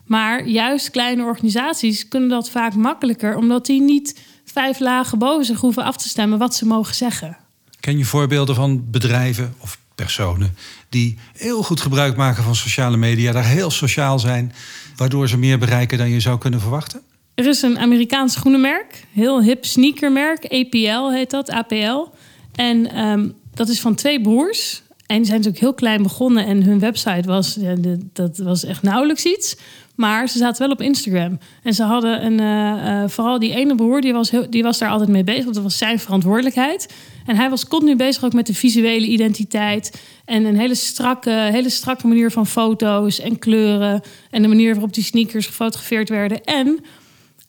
Maar 0.07 0.47
juist 0.47 0.91
kleine 0.91 1.25
organisaties 1.25 2.09
kunnen 2.09 2.29
dat 2.29 2.51
vaak 2.51 2.75
makkelijker, 2.75 3.37
omdat 3.37 3.67
die 3.67 3.81
niet 3.81 4.21
vijf 4.45 4.79
lagen 4.79 5.19
boven 5.19 5.45
zich 5.45 5.61
hoeven 5.61 5.85
af 5.85 5.97
te 5.97 6.09
stemmen 6.09 6.39
wat 6.39 6.55
ze 6.55 6.67
mogen 6.67 6.95
zeggen. 6.95 7.37
Ken 7.81 7.99
je 7.99 8.05
voorbeelden 8.05 8.55
van 8.55 8.91
bedrijven 8.91 9.55
of 9.59 9.79
personen 9.95 10.57
die 10.89 11.19
heel 11.37 11.63
goed 11.63 11.81
gebruik 11.81 12.17
maken 12.17 12.43
van 12.43 12.55
sociale 12.55 12.97
media, 12.97 13.33
daar 13.33 13.45
heel 13.45 13.71
sociaal 13.71 14.19
zijn, 14.19 14.53
waardoor 14.97 15.29
ze 15.29 15.39
meer 15.39 15.59
bereiken 15.59 15.99
dan 15.99 16.11
je 16.11 16.21
zou 16.21 16.39
kunnen 16.39 16.61
verwachten? 16.61 17.01
Er 17.35 17.47
is 17.47 17.63
een 17.63 17.79
Amerikaans 17.79 18.33
schoenenmerk, 18.33 19.05
heel 19.13 19.43
hip 19.43 19.65
sneakermerk, 19.65 20.45
APL 20.45 21.11
heet 21.11 21.31
dat, 21.31 21.51
APL. 21.51 22.09
En 22.55 22.99
um, 23.01 23.35
dat 23.55 23.69
is 23.69 23.81
van 23.81 23.95
twee 23.95 24.21
broers. 24.21 24.83
En 25.07 25.17
die 25.17 25.27
zijn 25.27 25.39
natuurlijk 25.39 25.65
heel 25.65 25.75
klein 25.75 26.03
begonnen 26.03 26.47
en 26.47 26.63
hun 26.63 26.79
website 26.79 27.29
was, 27.29 27.57
ja, 27.61 27.75
dat 28.13 28.39
was 28.39 28.65
echt 28.65 28.83
nauwelijks 28.83 29.25
iets. 29.25 29.57
Maar 29.95 30.29
ze 30.29 30.39
zaten 30.39 30.63
wel 30.63 30.71
op 30.71 30.81
Instagram. 30.81 31.39
En 31.63 31.75
ze 31.75 31.83
hadden 31.83 32.25
een, 32.25 32.41
uh, 32.41 33.03
uh, 33.03 33.09
vooral 33.09 33.39
die 33.39 33.55
ene 33.55 33.75
broer, 33.75 34.01
die 34.01 34.13
was, 34.13 34.33
die 34.51 34.63
was 34.63 34.79
daar 34.79 34.89
altijd 34.89 35.11
mee 35.11 35.25
bezig. 35.25 35.43
Want 35.43 35.55
dat 35.55 35.65
was 35.65 35.79
zijn 35.79 35.99
verantwoordelijkheid. 35.99 36.95
En 37.27 37.37
hij 37.37 37.51
was 37.51 37.67
continu 37.69 37.97
bezig 37.97 38.25
ook 38.25 38.33
met 38.33 38.47
de 38.47 38.55
visuele 38.55 39.07
identiteit. 39.07 40.03
En 40.25 40.45
een 40.45 40.59
hele 40.59 40.75
strakke, 40.75 41.31
hele 41.31 41.71
strakke 41.71 42.07
manier 42.07 42.31
van 42.31 42.47
foto's 42.47 43.21
en 43.21 43.39
kleuren. 43.39 44.03
En 44.31 44.43
de 44.43 44.49
manier 44.49 44.73
waarop 44.73 44.95
die 44.95 45.05
sneakers 45.05 45.47
gefotografeerd 45.47 46.09
werden. 46.09 46.45
En 46.45 46.85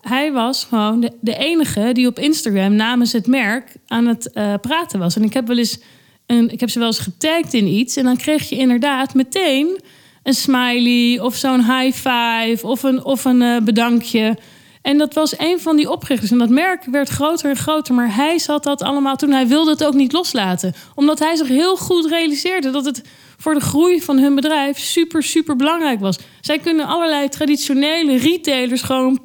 hij 0.01 0.31
was 0.31 0.63
gewoon 0.63 1.11
de, 1.21 1.35
enige 1.37 1.89
die 1.93 2.07
op 2.07 2.19
Instagram 2.19 2.75
namens 2.75 3.11
het 3.11 3.27
merk 3.27 3.75
aan 3.87 4.05
het 4.05 4.31
uh, 4.33 4.53
praten 4.61 4.99
was. 4.99 5.15
En 5.15 5.23
ik 5.23 5.33
heb 5.33 5.47
wel 5.47 5.57
eens. 5.57 5.79
Een, 6.25 6.51
ik 6.51 6.59
heb 6.59 6.69
ze 6.69 6.79
wel 6.79 6.87
eens 6.87 6.99
getagd 6.99 7.53
in 7.53 7.67
iets. 7.67 7.95
En 7.95 8.03
dan 8.03 8.17
kreeg 8.17 8.49
je 8.49 8.55
inderdaad 8.55 9.13
meteen 9.13 9.79
een 10.25 10.33
smiley 10.33 11.19
of 11.19 11.35
zo'n 11.35 11.63
high 11.63 11.97
five 11.97 12.59
of 12.61 12.83
een, 12.83 13.03
of 13.03 13.25
een 13.25 13.41
uh, 13.41 13.57
bedankje. 13.57 14.37
En 14.81 14.97
dat 14.97 15.13
was 15.13 15.39
een 15.39 15.59
van 15.59 15.75
die 15.75 15.91
oprichters. 15.91 16.31
En 16.31 16.37
dat 16.37 16.49
merk 16.49 16.85
werd 16.85 17.09
groter 17.09 17.49
en 17.49 17.55
groter. 17.55 17.93
Maar 17.93 18.15
hij 18.15 18.39
zat 18.39 18.63
dat 18.63 18.81
allemaal 18.81 19.15
toen. 19.15 19.31
Hij 19.31 19.47
wilde 19.47 19.71
het 19.71 19.83
ook 19.83 19.93
niet 19.93 20.11
loslaten. 20.11 20.73
Omdat 20.95 21.19
hij 21.19 21.35
zich 21.35 21.47
heel 21.47 21.77
goed 21.77 22.05
realiseerde 22.05 22.71
dat 22.71 22.85
het 22.85 23.01
voor 23.37 23.53
de 23.53 23.59
groei 23.59 24.01
van 24.01 24.17
hun 24.17 24.35
bedrijf 24.35 24.79
super, 24.79 25.23
super 25.23 25.55
belangrijk 25.55 25.99
was. 25.99 26.19
Zij 26.41 26.59
kunnen 26.59 26.85
allerlei 26.85 27.29
traditionele 27.29 28.17
retailers 28.17 28.81
gewoon 28.81 29.19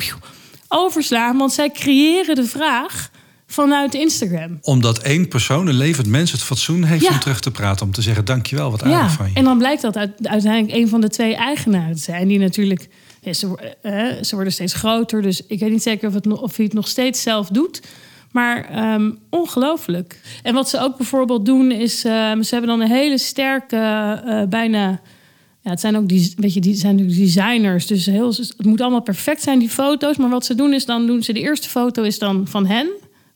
overslaan. 0.68 1.38
Want 1.38 1.52
zij 1.52 1.70
creëren 1.70 2.34
de 2.34 2.46
vraag 2.46 3.10
vanuit 3.50 3.94
Instagram. 3.94 4.58
Omdat 4.62 4.98
één 4.98 5.28
persoon, 5.28 5.66
een 5.66 5.74
levend 5.74 6.06
mens, 6.06 6.32
het 6.32 6.42
fatsoen 6.42 6.84
heeft 6.84 7.08
om 7.08 7.18
terug 7.18 7.40
te 7.40 7.50
praten. 7.50 7.86
Om 7.86 7.92
te 7.92 8.02
zeggen, 8.02 8.24
dankjewel, 8.24 8.70
wat 8.70 8.82
aardig 8.82 9.12
van 9.12 9.28
je. 9.28 9.34
En 9.34 9.44
dan 9.44 9.58
blijkt 9.58 9.82
dat 9.82 9.96
uiteindelijk 10.22 10.72
een 10.72 10.88
van 10.88 11.00
de 11.00 11.08
twee 11.08 11.34
eigenaren 11.34 11.94
te 11.94 12.02
zijn. 12.02 12.28
Die 12.28 12.38
natuurlijk, 12.38 12.88
ja, 13.20 13.32
ze, 13.32 14.18
ze, 14.22 14.34
worden 14.34 14.52
steeds 14.52 14.74
groter. 14.74 15.22
Dus 15.22 15.46
ik 15.46 15.60
weet 15.60 15.70
niet 15.70 15.82
zeker 15.82 16.08
of, 16.08 16.14
het, 16.14 16.26
of 16.26 16.56
hij 16.56 16.64
het 16.64 16.74
nog 16.74 16.88
steeds 16.88 17.22
zelf 17.22 17.48
doet. 17.48 17.80
Maar 18.32 18.92
um, 18.94 19.18
ongelooflijk. 19.30 20.20
En 20.42 20.54
wat 20.54 20.68
ze 20.68 20.80
ook 20.80 20.96
bijvoorbeeld 20.96 21.46
doen 21.46 21.70
is... 21.70 22.04
Um, 22.04 22.42
ze 22.42 22.54
hebben 22.54 22.70
dan 22.70 22.80
een 22.80 22.96
hele 22.96 23.18
sterke, 23.18 23.76
uh, 24.26 24.42
bijna... 24.48 25.00
Ja, 25.62 25.70
het 25.70 25.80
zijn 25.80 25.96
ook 25.96 26.08
die, 26.08 26.34
weet 26.36 26.54
je, 26.54 26.60
die 26.60 26.74
zijn 26.74 26.96
designers. 27.08 27.86
Dus 27.86 28.06
heel, 28.06 28.28
het 28.28 28.64
moet 28.64 28.80
allemaal 28.80 29.02
perfect 29.02 29.42
zijn, 29.42 29.58
die 29.58 29.68
foto's. 29.68 30.16
Maar 30.16 30.30
wat 30.30 30.44
ze 30.44 30.54
doen 30.54 30.72
is 30.72 30.84
dan 30.84 31.06
doen 31.06 31.22
ze... 31.22 31.32
De 31.32 31.40
eerste 31.40 31.68
foto 31.68 32.02
is 32.02 32.18
dan 32.18 32.46
van 32.48 32.66
hen 32.66 32.90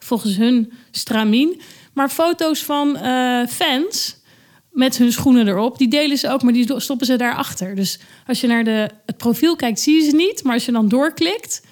volgens 0.05 0.37
hun 0.37 0.73
stramien. 0.91 1.61
Maar 1.93 2.09
foto's 2.09 2.63
van 2.63 2.97
uh, 3.03 3.47
fans 3.47 4.17
met 4.71 4.97
hun 4.97 5.13
schoenen 5.13 5.49
erop, 5.49 5.79
die 5.79 5.89
delen 5.89 6.19
ze 6.19 6.31
ook, 6.31 6.43
maar 6.43 6.53
die 6.53 6.81
stoppen 6.81 7.07
ze 7.07 7.17
daarachter. 7.17 7.75
Dus 7.75 7.99
als 8.27 8.41
je 8.41 8.47
naar 8.47 8.65
de, 8.65 8.91
het 9.07 9.17
profiel 9.17 9.57
kijkt, 9.57 9.81
zie 9.81 9.95
je 9.95 10.11
ze 10.11 10.17
niet. 10.17 10.43
Maar 10.43 10.55
als 10.55 10.65
je 10.65 10.73
dan 10.73 10.89
doorklikt, 10.89 11.63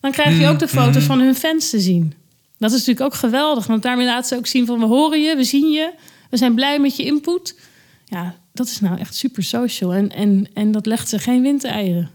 dan 0.00 0.10
krijg 0.10 0.38
je 0.38 0.48
ook 0.48 0.58
de 0.58 0.68
foto's 0.68 1.04
van 1.04 1.20
hun 1.20 1.34
fans 1.34 1.70
te 1.70 1.80
zien. 1.80 2.14
Dat 2.58 2.70
is 2.70 2.78
natuurlijk 2.78 3.06
ook 3.06 3.14
geweldig, 3.14 3.66
want 3.66 3.82
daarmee 3.82 4.06
laten 4.06 4.28
ze 4.28 4.36
ook 4.36 4.46
zien 4.46 4.66
van 4.66 4.78
we 4.78 4.86
horen 4.86 5.22
je, 5.22 5.36
we 5.36 5.44
zien 5.44 5.70
je, 5.70 5.92
we 6.30 6.36
zijn 6.36 6.54
blij 6.54 6.78
met 6.78 6.96
je 6.96 7.04
input. 7.04 7.58
Ja, 8.04 8.34
dat 8.52 8.66
is 8.66 8.80
nou 8.80 8.98
echt 8.98 9.14
super 9.14 9.42
social 9.42 9.92
en, 9.92 10.10
en, 10.12 10.48
en 10.52 10.72
dat 10.72 10.86
legt 10.86 11.08
ze 11.08 11.18
geen 11.18 11.42
windeieren. 11.42 12.10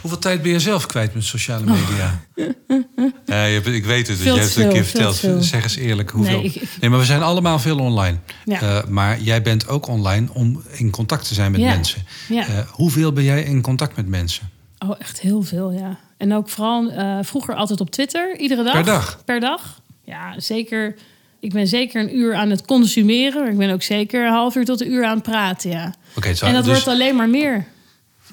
Hoeveel 0.00 0.18
tijd 0.18 0.42
ben 0.42 0.52
je 0.52 0.60
zelf 0.60 0.86
kwijt 0.86 1.14
met 1.14 1.24
sociale 1.24 1.64
media? 1.64 2.20
ja, 3.26 3.44
ik 3.44 3.84
weet 3.84 4.08
het, 4.08 4.18
veel 4.18 4.34
je 4.34 4.40
hebt 4.40 4.54
het 4.54 4.64
een 4.64 4.72
keer 4.72 4.84
verteld. 4.84 5.44
Zeg 5.44 5.62
eens 5.62 5.76
eerlijk, 5.76 6.10
hoeveel? 6.10 6.40
Nee, 6.40 6.62
nee, 6.80 6.90
maar 6.90 6.98
we 6.98 7.04
zijn 7.04 7.22
allemaal 7.22 7.58
veel 7.58 7.78
online. 7.78 8.18
Ja. 8.44 8.62
Uh, 8.62 8.84
maar 8.88 9.20
jij 9.20 9.42
bent 9.42 9.68
ook 9.68 9.86
online 9.86 10.28
om 10.32 10.62
in 10.70 10.90
contact 10.90 11.28
te 11.28 11.34
zijn 11.34 11.50
met 11.50 11.60
ja. 11.60 11.68
mensen. 11.68 12.02
Ja. 12.28 12.48
Uh, 12.48 12.58
hoeveel 12.70 13.12
ben 13.12 13.24
jij 13.24 13.42
in 13.42 13.62
contact 13.62 13.96
met 13.96 14.06
mensen? 14.06 14.50
Oh, 14.78 14.94
echt 14.98 15.20
heel 15.20 15.42
veel, 15.42 15.70
ja. 15.72 15.98
En 16.16 16.34
ook 16.34 16.48
vooral 16.48 16.92
uh, 16.92 17.18
vroeger 17.22 17.54
altijd 17.54 17.80
op 17.80 17.90
Twitter, 17.90 18.36
iedere 18.38 18.62
dag. 18.62 18.72
Per 18.72 18.84
dag? 18.84 19.22
Per 19.24 19.40
dag. 19.40 19.80
Ja, 20.04 20.40
zeker. 20.40 20.94
Ik 21.40 21.52
ben 21.52 21.66
zeker 21.66 22.00
een 22.00 22.16
uur 22.16 22.34
aan 22.34 22.50
het 22.50 22.64
consumeren. 22.64 23.50
Ik 23.50 23.58
ben 23.58 23.70
ook 23.70 23.82
zeker 23.82 24.26
een 24.26 24.32
half 24.32 24.54
uur 24.54 24.64
tot 24.64 24.80
een 24.80 24.92
uur 24.92 25.04
aan 25.04 25.14
het 25.14 25.22
praten, 25.22 25.70
ja. 25.70 25.94
Okay, 26.16 26.34
en 26.40 26.52
dat 26.52 26.64
dus... 26.64 26.72
wordt 26.72 26.88
alleen 26.88 27.16
maar 27.16 27.28
meer. 27.28 27.66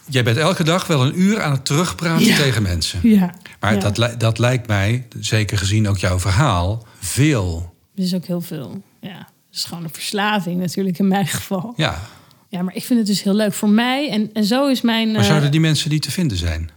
Jij 0.10 0.24
bent 0.24 0.38
elke 0.38 0.63
dag 0.63 0.88
wel 0.88 1.06
een 1.06 1.20
uur 1.20 1.41
aan 1.41 1.52
het 1.52 1.65
terugpraten 1.65 2.36
tegen 2.36 2.62
mensen. 2.62 3.00
Ja. 3.04 3.34
Maar 3.60 3.74
ja. 3.74 3.89
Dat, 3.89 4.20
dat 4.20 4.39
lijkt 4.39 4.68
mij, 4.68 5.08
zeker 5.20 5.58
gezien 5.58 5.88
ook 5.88 5.98
jouw 5.98 6.20
verhaal, 6.20 6.86
veel. 7.00 7.74
Dat 7.96 8.06
is 8.06 8.13
ook 8.13 8.26
heel 8.26 8.41
veel. 8.41 8.84
Ja. 9.02 9.18
Het 9.18 9.63
is 9.63 9.63
gewoon 9.63 9.84
een 9.84 9.94
verslaving 9.94 10.60
natuurlijk 10.60 11.00
in 11.00 11.08
mijn 11.08 11.28
geval. 11.28 11.74
Ja. 11.76 12.02
Ja, 12.50 12.62
maar 12.62 12.76
ik 12.76 12.84
vind 12.84 13.00
het 13.00 13.08
dus 13.08 13.24
heel 13.24 13.34
leuk 13.34 13.54
voor 13.54 13.70
mij. 13.70 14.10
En, 14.10 14.30
en 14.34 14.44
zo 14.44 14.68
is 14.68 14.82
mijn... 14.82 15.12
Maar 15.12 15.24
zouden 15.24 15.52
die 15.52 15.60
mensen 15.60 15.89
niet 15.89 16.02
te 16.02 16.12
vinden 16.12 16.38
zijn? 16.38 16.70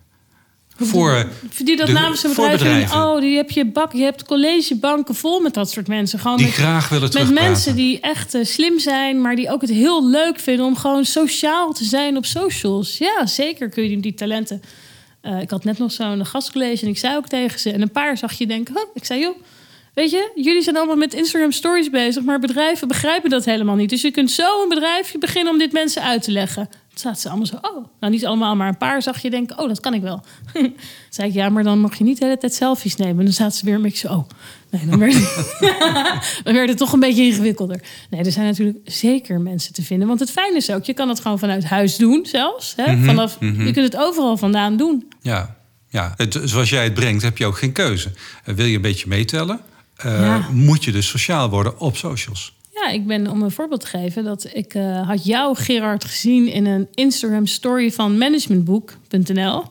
Voor 0.79 1.27
die 1.65 1.77
dat 1.77 1.89
namens 1.89 2.25
een 2.25 2.35
bedrijf 2.35 2.95
oh, 2.95 3.21
die 3.21 3.37
heb 3.37 3.51
je 3.51 3.65
bak, 3.65 3.93
je 3.93 4.03
hebt 4.03 4.25
collegebanken 4.25 5.15
vol 5.15 5.41
met 5.41 5.55
dat 5.55 5.71
soort 5.71 5.89
mensen. 5.89 6.19
Gewoon 6.19 6.37
die 6.37 6.47
met, 6.47 6.55
graag 6.55 6.89
willen 6.89 7.11
Met 7.13 7.31
mensen 7.31 7.75
die 7.75 8.01
echt 8.01 8.35
uh, 8.35 8.45
slim 8.45 8.79
zijn, 8.79 9.21
maar 9.21 9.37
die 9.37 9.51
ook 9.51 9.61
het 9.61 9.71
heel 9.71 10.09
leuk 10.09 10.41
vinden 10.41 10.67
om 10.67 10.77
gewoon 10.77 11.05
sociaal 11.05 11.73
te 11.73 11.85
zijn 11.85 12.17
op 12.17 12.27
socials. 12.27 12.99
Ja, 12.99 13.27
zeker 13.27 13.69
kun 13.69 13.83
je 13.83 13.89
die, 13.89 14.01
die 14.01 14.15
talenten. 14.15 14.63
Uh, 15.23 15.41
ik 15.41 15.51
had 15.51 15.65
net 15.65 15.79
nog 15.79 15.93
zo'n 15.93 16.27
gastcollege 16.27 16.83
en 16.85 16.89
ik 16.89 16.99
zei 16.99 17.17
ook 17.17 17.29
tegen 17.29 17.61
ze. 17.61 17.71
En 17.71 17.83
een 17.83 17.91
paar 17.91 18.19
zag 18.19 18.33
je 18.33 18.47
denken, 18.47 18.77
oh, 18.77 18.83
ik 18.95 19.05
zei 19.05 19.21
joh. 19.21 19.37
Weet 19.95 20.11
je, 20.11 20.31
jullie 20.35 20.63
zijn 20.63 20.77
allemaal 20.77 20.97
met 20.97 21.15
Instagram 21.15 21.53
stories 21.53 21.91
bezig, 21.91 22.23
maar 22.23 22.39
bedrijven 22.39 22.89
begrijpen 22.89 23.31
dat 23.31 23.45
helemaal 23.45 23.75
niet. 23.75 23.91
Dus 23.91 24.03
je 24.03 24.11
kunt 24.11 24.31
zo 24.31 24.63
een 24.63 24.69
bedrijfje 24.69 25.19
beginnen 25.19 25.53
om 25.53 25.59
dit 25.59 25.73
mensen 25.73 26.03
uit 26.03 26.23
te 26.23 26.33
leggen 26.33 26.69
zaten 27.01 27.21
ze 27.21 27.29
allemaal 27.29 27.47
zo, 27.47 27.57
oh, 27.61 27.87
nou 28.01 28.13
niet 28.13 28.27
allemaal, 28.27 28.57
maar 28.57 28.69
een 28.69 28.77
paar 28.77 29.03
zag 29.03 29.23
je 29.23 29.31
denken, 29.31 29.59
oh, 29.59 29.69
dat 29.69 29.81
kan 29.81 29.95
ik 29.95 30.03
wel. 30.03 30.25
zei 31.11 31.29
ik, 31.29 31.35
ja, 31.35 31.49
maar 31.49 31.63
dan 31.63 31.81
mag 31.81 31.99
je 31.99 32.05
niet 32.05 32.19
de 32.19 32.25
hele 32.25 32.39
tijd 32.39 32.55
selfies 32.55 32.97
nemen. 32.97 33.19
En 33.19 33.25
dan 33.25 33.33
zaten 33.33 33.59
ze 33.59 33.65
weer 33.65 33.75
een 33.75 33.83
beetje 33.83 34.09
zo, 34.09 34.15
oh, 34.15 34.29
nee, 34.71 34.87
dan 34.87 34.99
werd, 34.99 35.13
dan 36.45 36.55
werd 36.55 36.69
het 36.69 36.79
toch 36.79 36.93
een 36.93 37.01
beetje 37.01 37.23
ingewikkelder. 37.23 37.81
Nee, 38.11 38.25
er 38.25 38.33
zijn 38.33 38.47
natuurlijk 38.47 38.79
zeker 38.85 39.41
mensen 39.41 39.73
te 39.73 39.83
vinden. 39.83 40.09
Want 40.09 40.21
het 40.21 40.31
fijne 40.31 40.57
is 40.57 40.71
ook, 40.71 40.85
je 40.85 40.95
kan 40.95 41.09
het 41.09 41.21
gewoon 41.21 41.39
vanuit 41.39 41.65
huis 41.65 41.97
doen 41.97 42.27
zelfs. 42.27 42.73
Hè? 42.77 42.93
Mm 42.93 42.97
-hmm, 42.97 43.05
Vanaf, 43.05 43.41
mm 43.41 43.55
-hmm. 43.55 43.67
Je 43.67 43.73
kunt 43.73 43.93
het 43.93 44.03
overal 44.03 44.37
vandaan 44.37 44.77
doen. 44.77 45.09
Ja, 45.21 45.57
ja. 45.89 46.15
Het, 46.17 46.41
zoals 46.45 46.71
jij 46.71 46.85
het 46.85 46.95
brengt, 46.95 47.23
heb 47.23 47.39
je 47.39 47.47
ook 47.47 47.59
geen 47.59 47.73
keuze. 47.73 48.11
Uh, 48.47 48.55
wil 48.55 48.67
je 48.67 48.77
een 48.77 48.83
beetje 48.83 49.09
meetellen, 49.09 49.61
uh, 50.07 50.21
ja. 50.21 50.49
moet 50.51 50.85
je 50.85 50.93
dus 50.93 51.09
sociaal 51.09 51.51
worden 51.51 51.81
op 51.81 51.97
socials. 51.97 52.57
Ja, 52.83 52.89
ik 52.91 53.07
ben 53.07 53.31
om 53.31 53.43
een 53.43 53.51
voorbeeld 53.51 53.81
te 53.81 53.87
geven 53.87 54.25
dat 54.25 54.51
ik 54.53 54.75
uh, 54.75 55.09
had 55.09 55.25
jou, 55.25 55.57
Gerard, 55.57 56.05
gezien 56.05 56.49
in 56.49 56.67
een 56.67 56.89
Instagram 56.95 57.47
story 57.47 57.93
van 57.93 58.19
managementboek.nl. 58.19 59.63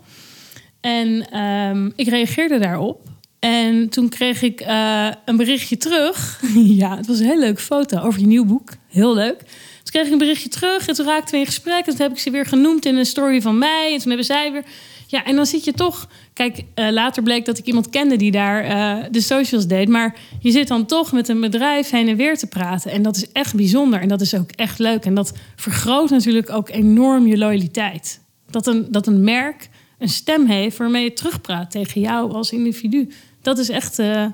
En 0.82 1.40
um, 1.40 1.94
ik 1.96 2.08
reageerde 2.08 2.60
daarop. 2.60 3.08
En 3.40 3.90
toen 3.90 4.10
kreeg 4.10 4.42
ik 4.42 4.62
uh, 4.62 5.10
een 5.26 5.38
berichtje 5.38 5.78
terug. 5.78 6.42
ja, 6.82 6.98
het 6.98 7.08
was 7.08 7.20
een 7.20 7.26
hele 7.26 7.40
leuke 7.40 7.62
foto 7.62 8.00
over 8.00 8.20
je 8.20 8.28
nieuw 8.28 8.46
boek. 8.46 8.70
Heel 8.88 9.14
leuk. 9.14 9.38
Toen 9.38 9.92
kreeg 9.92 10.06
ik 10.06 10.12
een 10.12 10.18
berichtje 10.18 10.50
terug 10.50 10.88
en 10.88 10.94
toen 10.94 11.06
raakten 11.06 11.34
we 11.34 11.40
in 11.40 11.46
gesprek. 11.46 11.86
En 11.86 11.92
toen 11.92 12.02
heb 12.02 12.12
ik 12.12 12.20
ze 12.20 12.32
weer 12.32 12.46
genoemd 12.46 12.86
in 12.86 12.96
een 12.96 13.06
story 13.06 13.42
van 13.42 13.58
mij. 13.58 13.94
En 13.94 13.98
toen 13.98 14.08
hebben 14.08 14.26
zij 14.26 14.52
weer... 14.52 14.64
Ja, 15.10 15.26
en 15.26 15.36
dan 15.36 15.46
zit 15.46 15.64
je 15.64 15.74
toch. 15.74 16.08
Kijk, 16.34 16.64
uh, 16.76 16.92
later 16.92 17.24
bleek 17.24 17.46
dat 17.46 17.58
ik 17.58 17.66
iemand 17.66 17.90
kende 17.90 18.16
die 18.16 18.32
daar 18.32 18.66
uh, 18.66 19.06
de 19.12 19.22
socials 19.22 19.68
deed. 19.68 19.90
Maar 19.90 20.16
je 20.40 20.52
zit 20.52 20.68
dan 20.68 20.86
toch 20.86 21.12
met 21.12 21.28
een 21.28 21.40
bedrijf 21.40 21.90
heen 21.90 22.08
en 22.08 22.16
weer 22.16 22.38
te 22.38 22.48
praten. 22.48 22.92
En 22.92 23.02
dat 23.02 23.16
is 23.16 23.32
echt 23.32 23.56
bijzonder. 23.56 24.02
En 24.02 24.08
dat 24.08 24.22
is 24.22 24.36
ook 24.36 24.52
echt 24.52 24.80
leuk. 24.80 25.06
En 25.06 25.14
dat 25.14 25.34
vergroot 25.56 26.10
natuurlijk 26.10 26.50
ook 26.50 26.70
enorm 26.70 27.28
je 27.28 27.38
loyaliteit. 27.38 28.20
Dat 28.50 28.68
een, 28.68 28.88
dat 28.92 29.08
een 29.08 29.24
merk 29.24 29.70
een 29.98 30.10
stem 30.10 30.48
heeft 30.48 30.78
waarmee 30.78 31.04
je 31.04 31.14
terugpraat 31.14 31.72
tegen 31.72 32.02
jou 32.02 32.34
als 32.34 32.52
individu. 32.52 33.10
Dat 33.42 33.58
is 33.58 33.70
echt, 33.70 34.00
uh, 34.00 34.26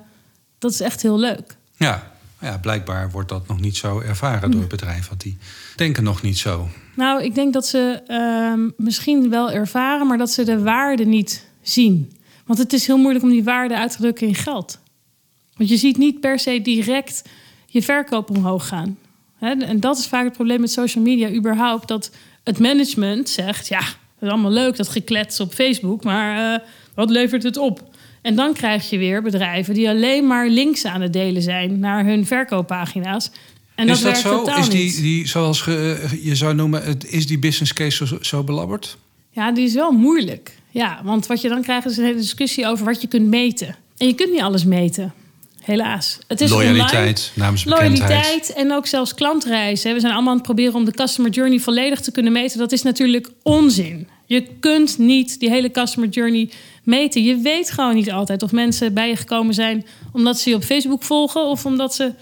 dat 0.59 0.71
is 0.71 0.79
echt 0.79 1.01
heel 1.01 1.19
leuk. 1.19 1.55
Ja, 1.75 2.11
ja, 2.39 2.57
blijkbaar 2.57 3.11
wordt 3.11 3.29
dat 3.29 3.47
nog 3.47 3.59
niet 3.59 3.77
zo 3.77 3.99
ervaren 3.99 4.51
door 4.51 4.59
het 4.59 4.69
bedrijf. 4.69 5.07
Want 5.07 5.21
die 5.21 5.37
denken 5.75 6.03
nog 6.03 6.21
niet 6.21 6.37
zo. 6.37 6.69
Nou, 6.95 7.23
ik 7.23 7.35
denk 7.35 7.53
dat 7.53 7.67
ze 7.67 8.01
uh, 8.07 8.69
misschien 8.77 9.29
wel 9.29 9.51
ervaren, 9.51 10.07
maar 10.07 10.17
dat 10.17 10.31
ze 10.31 10.43
de 10.43 10.59
waarde 10.59 11.05
niet 11.05 11.47
zien. 11.61 12.11
Want 12.45 12.59
het 12.59 12.73
is 12.73 12.87
heel 12.87 12.97
moeilijk 12.97 13.23
om 13.25 13.31
die 13.31 13.43
waarde 13.43 13.77
uit 13.77 13.91
te 13.91 13.97
drukken 13.97 14.27
in 14.27 14.35
geld. 14.35 14.79
Want 15.57 15.69
je 15.69 15.77
ziet 15.77 15.97
niet 15.97 16.19
per 16.19 16.39
se 16.39 16.61
direct 16.61 17.23
je 17.67 17.81
verkoop 17.81 18.29
omhoog 18.29 18.67
gaan. 18.67 18.97
En 19.39 19.79
dat 19.79 19.97
is 19.97 20.07
vaak 20.07 20.23
het 20.23 20.33
probleem 20.33 20.59
met 20.59 20.71
social 20.71 21.03
media 21.03 21.29
überhaupt. 21.29 21.87
Dat 21.87 22.11
het 22.43 22.59
management 22.59 23.29
zegt, 23.29 23.67
ja, 23.67 23.79
het 23.79 24.21
is 24.21 24.29
allemaal 24.29 24.51
leuk 24.51 24.77
dat 24.77 24.89
geklets 24.89 25.39
op 25.39 25.53
Facebook, 25.53 26.03
maar 26.03 26.53
uh, 26.53 26.67
wat 26.93 27.09
levert 27.09 27.43
het 27.43 27.57
op? 27.57 27.91
En 28.21 28.35
dan 28.35 28.53
krijg 28.53 28.89
je 28.89 28.97
weer 28.97 29.21
bedrijven 29.21 29.73
die 29.73 29.89
alleen 29.89 30.27
maar 30.27 30.47
links 30.47 30.85
aan 30.85 31.01
het 31.01 31.13
delen 31.13 31.41
zijn 31.41 31.79
naar 31.79 32.05
hun 32.05 32.25
verkooppagina's. 32.25 33.31
En 33.75 33.89
is 33.89 34.01
dat, 34.01 34.17
zo? 34.17 34.43
Is 34.43 34.69
die, 34.69 35.01
die, 35.01 35.27
zoals 35.27 35.63
je 36.21 36.35
zou 36.35 36.53
noemen, 36.53 36.99
is 37.07 37.27
die 37.27 37.39
business 37.39 37.73
case 37.73 38.07
zo, 38.07 38.17
zo 38.21 38.43
belabberd? 38.43 38.97
Ja, 39.31 39.51
die 39.51 39.65
is 39.65 39.73
wel 39.73 39.91
moeilijk. 39.91 40.57
Ja, 40.69 41.01
want 41.03 41.27
wat 41.27 41.41
je 41.41 41.49
dan 41.49 41.61
krijgt 41.61 41.85
is 41.85 41.97
een 41.97 42.03
hele 42.03 42.17
discussie 42.17 42.67
over 42.67 42.85
wat 42.85 43.01
je 43.01 43.07
kunt 43.07 43.27
meten. 43.27 43.75
En 43.97 44.07
je 44.07 44.13
kunt 44.13 44.31
niet 44.31 44.41
alles 44.41 44.65
meten. 44.65 45.13
Helaas. 45.61 46.17
Het 46.27 46.41
is 46.41 46.49
Loyaliteit, 46.49 47.31
namens 47.35 47.63
Loyaliteit 47.63 48.53
en 48.53 48.73
ook 48.73 48.87
zelfs 48.87 49.13
klantreizen. 49.13 49.93
We 49.93 49.99
zijn 49.99 50.13
allemaal 50.13 50.31
aan 50.31 50.37
het 50.37 50.45
proberen 50.45 50.73
om 50.73 50.85
de 50.85 50.91
customer 50.91 51.31
journey 51.31 51.59
volledig 51.59 51.99
te 51.99 52.11
kunnen 52.11 52.31
meten. 52.31 52.59
Dat 52.59 52.71
is 52.71 52.81
natuurlijk 52.81 53.29
onzin. 53.43 54.07
Je 54.25 54.47
kunt 54.59 54.97
niet 54.97 55.39
die 55.39 55.49
hele 55.49 55.71
customer 55.71 56.09
journey 56.09 56.49
meten. 56.83 57.23
Je 57.23 57.37
weet 57.37 57.71
gewoon 57.71 57.95
niet 57.95 58.11
altijd 58.11 58.43
of 58.43 58.51
mensen 58.51 58.93
bij 58.93 59.09
je 59.09 59.15
gekomen 59.15 59.53
zijn 59.53 59.85
omdat 60.11 60.39
ze 60.39 60.49
je 60.49 60.55
op 60.55 60.63
Facebook 60.63 61.03
volgen 61.03 61.45
of 61.45 61.65
omdat 61.65 61.95
ze 61.95 62.13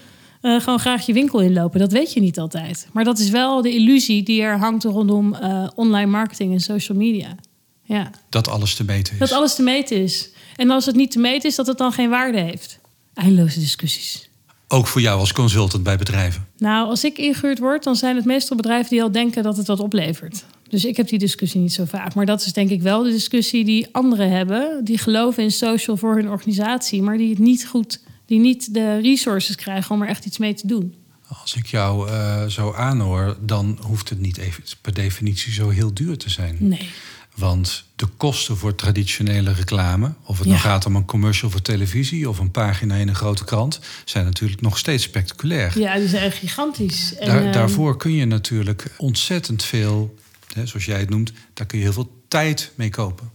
uh, 0.42 0.60
gewoon 0.60 0.78
graag 0.78 1.06
je 1.06 1.12
winkel 1.12 1.40
inlopen. 1.40 1.80
Dat 1.80 1.92
weet 1.92 2.12
je 2.12 2.20
niet 2.20 2.38
altijd. 2.38 2.88
Maar 2.92 3.04
dat 3.04 3.18
is 3.18 3.30
wel 3.30 3.62
de 3.62 3.74
illusie 3.74 4.22
die 4.22 4.42
er 4.42 4.58
hangt 4.58 4.84
rondom 4.84 5.34
uh, 5.34 5.68
online 5.74 6.10
marketing 6.10 6.52
en 6.52 6.60
social 6.60 6.98
media. 6.98 7.34
Ja. 7.82 8.10
Dat 8.28 8.48
alles 8.48 8.74
te 8.74 8.84
meten 8.84 9.12
is. 9.12 9.18
Dat 9.18 9.32
alles 9.32 9.54
te 9.54 9.62
meten 9.62 9.96
is. 9.96 10.30
En 10.56 10.70
als 10.70 10.86
het 10.86 10.94
niet 10.94 11.10
te 11.10 11.18
meten 11.18 11.48
is, 11.48 11.56
dat 11.56 11.66
het 11.66 11.78
dan 11.78 11.92
geen 11.92 12.10
waarde 12.10 12.40
heeft. 12.40 12.78
Eindeloze 13.14 13.58
discussies. 13.58 14.30
Ook 14.68 14.86
voor 14.86 15.00
jou 15.00 15.20
als 15.20 15.32
consultant 15.32 15.82
bij 15.82 15.96
bedrijven? 15.96 16.46
Nou, 16.58 16.88
als 16.88 17.04
ik 17.04 17.18
ingehuurd 17.18 17.58
word, 17.58 17.84
dan 17.84 17.96
zijn 17.96 18.16
het 18.16 18.24
meestal 18.24 18.56
bedrijven 18.56 18.90
die 18.90 19.02
al 19.02 19.12
denken 19.12 19.42
dat 19.42 19.56
het 19.56 19.66
wat 19.66 19.80
oplevert. 19.80 20.44
Dus 20.68 20.84
ik 20.84 20.96
heb 20.96 21.08
die 21.08 21.18
discussie 21.18 21.60
niet 21.60 21.72
zo 21.72 21.84
vaak. 21.84 22.14
Maar 22.14 22.26
dat 22.26 22.44
is 22.44 22.52
denk 22.52 22.70
ik 22.70 22.82
wel 22.82 23.02
de 23.02 23.10
discussie 23.10 23.64
die 23.64 23.86
anderen 23.92 24.30
hebben. 24.30 24.84
Die 24.84 24.98
geloven 24.98 25.42
in 25.42 25.50
social 25.50 25.96
voor 25.96 26.14
hun 26.14 26.28
organisatie, 26.28 27.02
maar 27.02 27.16
die 27.16 27.30
het 27.30 27.38
niet 27.38 27.66
goed, 27.66 28.00
die 28.32 28.40
niet 28.40 28.74
de 28.74 29.00
resources 29.00 29.54
krijgen 29.54 29.94
om 29.94 30.02
er 30.02 30.08
echt 30.08 30.24
iets 30.24 30.38
mee 30.38 30.54
te 30.54 30.66
doen. 30.66 30.94
Als 31.26 31.54
ik 31.54 31.66
jou 31.66 32.10
uh, 32.10 32.46
zo 32.46 32.72
aanhoor, 32.72 33.36
dan 33.40 33.78
hoeft 33.80 34.08
het 34.08 34.20
niet 34.20 34.36
even 34.36 34.62
per 34.80 34.94
definitie 34.94 35.52
zo 35.52 35.68
heel 35.68 35.94
duur 35.94 36.16
te 36.16 36.30
zijn. 36.30 36.56
Nee. 36.60 36.88
Want 37.36 37.84
de 37.96 38.06
kosten 38.06 38.56
voor 38.56 38.74
traditionele 38.74 39.52
reclame, 39.52 40.12
of 40.24 40.38
het 40.38 40.46
ja. 40.46 40.52
nou 40.52 40.62
gaat 40.62 40.86
om 40.86 40.96
een 40.96 41.04
commercial 41.04 41.50
voor 41.50 41.62
televisie 41.62 42.28
of 42.28 42.38
een 42.38 42.50
pagina 42.50 42.94
in 42.94 43.08
een 43.08 43.14
grote 43.14 43.44
krant, 43.44 43.80
zijn 44.04 44.24
natuurlijk 44.24 44.60
nog 44.60 44.78
steeds 44.78 45.02
spectaculair. 45.02 45.78
Ja, 45.78 45.94
die 45.94 46.08
zijn 46.08 46.32
gigantisch. 46.32 47.14
En, 47.14 47.26
Daar, 47.26 47.42
ehm, 47.42 47.52
daarvoor 47.52 47.96
kun 47.96 48.12
je 48.12 48.24
natuurlijk 48.24 48.94
ontzettend 48.96 49.62
veel, 49.62 50.14
hè, 50.54 50.66
zoals 50.66 50.84
jij 50.84 51.00
het 51.00 51.10
noemt, 51.10 51.32
daar 51.54 51.66
kun 51.66 51.78
je 51.78 51.84
heel 51.84 51.92
veel 51.92 52.22
tijd 52.28 52.72
mee 52.74 52.90
kopen. 52.90 53.30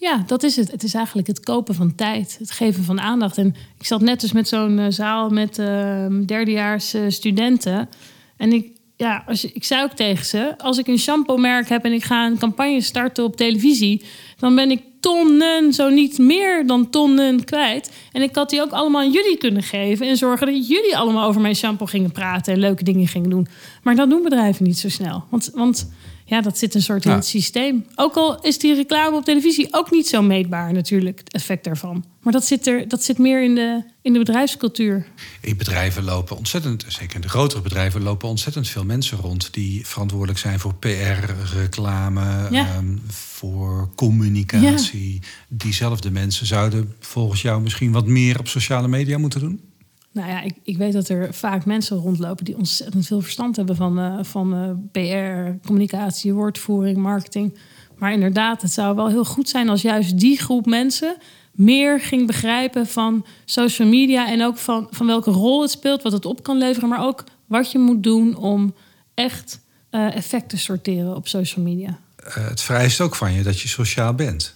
Ja, 0.00 0.22
dat 0.26 0.42
is 0.42 0.56
het. 0.56 0.70
Het 0.70 0.82
is 0.82 0.94
eigenlijk 0.94 1.26
het 1.26 1.40
kopen 1.40 1.74
van 1.74 1.94
tijd, 1.94 2.36
het 2.38 2.50
geven 2.50 2.84
van 2.84 3.00
aandacht. 3.00 3.38
En 3.38 3.54
ik 3.78 3.86
zat 3.86 4.00
net 4.00 4.20
dus 4.20 4.32
met 4.32 4.48
zo'n 4.48 4.78
uh, 4.78 4.86
zaal 4.88 5.30
met 5.30 5.58
uh, 5.58 6.06
derdejaars 6.26 6.94
uh, 6.94 7.02
studenten. 7.08 7.88
En 8.36 8.52
ik, 8.52 8.70
ja, 8.96 9.24
als 9.26 9.44
ik 9.44 9.64
zei 9.64 9.82
ook 9.82 9.92
tegen 9.92 10.24
ze: 10.24 10.58
als 10.58 10.78
ik 10.78 10.86
een 10.86 10.98
shampoo-merk 10.98 11.68
heb 11.68 11.84
en 11.84 11.92
ik 11.92 12.04
ga 12.04 12.26
een 12.26 12.38
campagne 12.38 12.80
starten 12.80 13.24
op 13.24 13.36
televisie, 13.36 14.02
dan 14.38 14.54
ben 14.54 14.70
ik 14.70 14.82
tonnen, 15.00 15.72
zo 15.72 15.88
niet 15.88 16.18
meer 16.18 16.66
dan 16.66 16.90
tonnen 16.90 17.44
kwijt. 17.44 17.92
En 18.12 18.22
ik 18.22 18.34
had 18.34 18.50
die 18.50 18.60
ook 18.60 18.72
allemaal 18.72 19.00
aan 19.00 19.12
jullie 19.12 19.36
kunnen 19.38 19.62
geven 19.62 20.08
en 20.08 20.16
zorgen 20.16 20.46
dat 20.46 20.68
jullie 20.68 20.96
allemaal 20.96 21.28
over 21.28 21.40
mijn 21.40 21.56
shampoo 21.56 21.86
gingen 21.86 22.12
praten 22.12 22.52
en 22.52 22.58
leuke 22.58 22.84
dingen 22.84 23.08
gingen 23.08 23.30
doen. 23.30 23.46
Maar 23.82 23.96
dat 23.96 24.10
doen 24.10 24.22
bedrijven 24.22 24.64
niet 24.64 24.78
zo 24.78 24.88
snel. 24.88 25.24
Want, 25.30 25.50
want 25.54 25.90
ja, 26.30 26.40
dat 26.40 26.58
zit 26.58 26.74
een 26.74 26.82
soort 26.82 27.04
in 27.04 27.10
het 27.10 27.26
systeem. 27.26 27.86
Ook 27.94 28.16
al 28.16 28.40
is 28.40 28.58
die 28.58 28.74
reclame 28.74 29.16
op 29.16 29.24
televisie 29.24 29.68
ook 29.70 29.90
niet 29.90 30.08
zo 30.08 30.22
meetbaar, 30.22 30.72
natuurlijk, 30.72 31.18
het 31.18 31.32
effect 31.32 31.64
daarvan. 31.64 32.04
Maar 32.22 32.32
dat 32.32 32.44
zit, 32.44 32.66
er, 32.66 32.88
dat 32.88 33.04
zit 33.04 33.18
meer 33.18 33.42
in 33.42 33.54
de, 33.54 33.82
in 34.02 34.12
de 34.12 34.18
bedrijfscultuur. 34.18 35.06
In 35.40 35.56
bedrijven 35.56 36.04
lopen 36.04 36.36
ontzettend, 36.36 36.84
zeker 36.88 37.14
in 37.14 37.20
de 37.20 37.28
grotere 37.28 37.60
bedrijven, 37.60 38.02
lopen 38.02 38.28
ontzettend 38.28 38.68
veel 38.68 38.84
mensen 38.84 39.18
rond 39.18 39.52
die 39.52 39.86
verantwoordelijk 39.86 40.38
zijn 40.38 40.60
voor 40.60 40.74
PR, 40.74 41.56
reclame, 41.56 42.48
ehm, 42.50 42.96
voor 43.06 43.90
communicatie. 43.94 45.22
Diezelfde 45.48 46.10
mensen 46.10 46.46
zouden 46.46 46.94
volgens 47.00 47.42
jou 47.42 47.62
misschien 47.62 47.92
wat 47.92 48.06
meer 48.06 48.38
op 48.38 48.48
sociale 48.48 48.88
media 48.88 49.18
moeten 49.18 49.40
doen? 49.40 49.69
Nou 50.12 50.28
ja, 50.28 50.40
ik, 50.40 50.54
ik 50.62 50.76
weet 50.76 50.92
dat 50.92 51.08
er 51.08 51.34
vaak 51.34 51.64
mensen 51.64 51.96
rondlopen 51.96 52.44
die 52.44 52.56
ontzettend 52.56 53.06
veel 53.06 53.20
verstand 53.20 53.56
hebben 53.56 53.76
van, 53.76 53.98
uh, 53.98 54.18
van 54.22 54.54
uh, 54.54 54.70
PR, 54.92 55.66
communicatie, 55.66 56.34
woordvoering, 56.34 56.96
marketing. 56.96 57.58
Maar 57.98 58.12
inderdaad, 58.12 58.62
het 58.62 58.72
zou 58.72 58.96
wel 58.96 59.08
heel 59.08 59.24
goed 59.24 59.48
zijn 59.48 59.68
als 59.68 59.82
juist 59.82 60.18
die 60.18 60.38
groep 60.38 60.66
mensen 60.66 61.16
meer 61.52 62.00
ging 62.00 62.26
begrijpen 62.26 62.86
van 62.86 63.26
social 63.44 63.88
media 63.88 64.28
en 64.28 64.44
ook 64.44 64.58
van, 64.58 64.88
van 64.90 65.06
welke 65.06 65.30
rol 65.30 65.62
het 65.62 65.70
speelt, 65.70 66.02
wat 66.02 66.12
het 66.12 66.24
op 66.24 66.42
kan 66.42 66.58
leveren, 66.58 66.88
maar 66.88 67.06
ook 67.06 67.24
wat 67.46 67.72
je 67.72 67.78
moet 67.78 68.02
doen 68.02 68.36
om 68.36 68.74
echt 69.14 69.60
uh, 69.90 70.16
effect 70.16 70.48
te 70.48 70.58
sorteren 70.58 71.16
op 71.16 71.28
social 71.28 71.64
media. 71.64 71.98
het 72.32 72.62
vereist 72.62 73.00
ook 73.00 73.14
van 73.14 73.32
je 73.32 73.42
dat 73.42 73.60
je 73.60 73.68
sociaal 73.68 74.14
bent. 74.14 74.54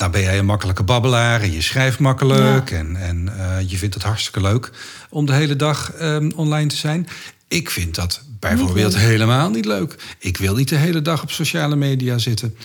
Nou 0.00 0.12
ben 0.12 0.20
jij 0.20 0.38
een 0.38 0.46
makkelijke 0.46 0.82
babbelaar 0.82 1.40
en 1.42 1.52
je 1.52 1.60
schrijft 1.60 1.98
makkelijk 1.98 2.70
en, 2.70 2.96
en 2.96 3.32
uh, 3.36 3.70
je 3.70 3.76
vindt 3.76 3.94
het 3.94 4.02
hartstikke 4.02 4.40
leuk 4.40 4.70
om 5.10 5.26
de 5.26 5.32
hele 5.32 5.56
dag 5.56 5.92
um, 6.02 6.32
online 6.36 6.68
te 6.68 6.76
zijn. 6.76 7.08
Ik 7.48 7.70
vind 7.70 7.94
dat 7.94 8.22
bijvoorbeeld 8.40 8.96
helemaal 8.96 9.50
niet 9.50 9.64
leuk. 9.64 9.96
Ik 10.18 10.36
wil 10.36 10.54
niet 10.54 10.68
de 10.68 10.76
hele 10.76 11.02
dag 11.02 11.22
op 11.22 11.30
sociale 11.30 11.76
media 11.76 12.18
zitten. 12.18 12.56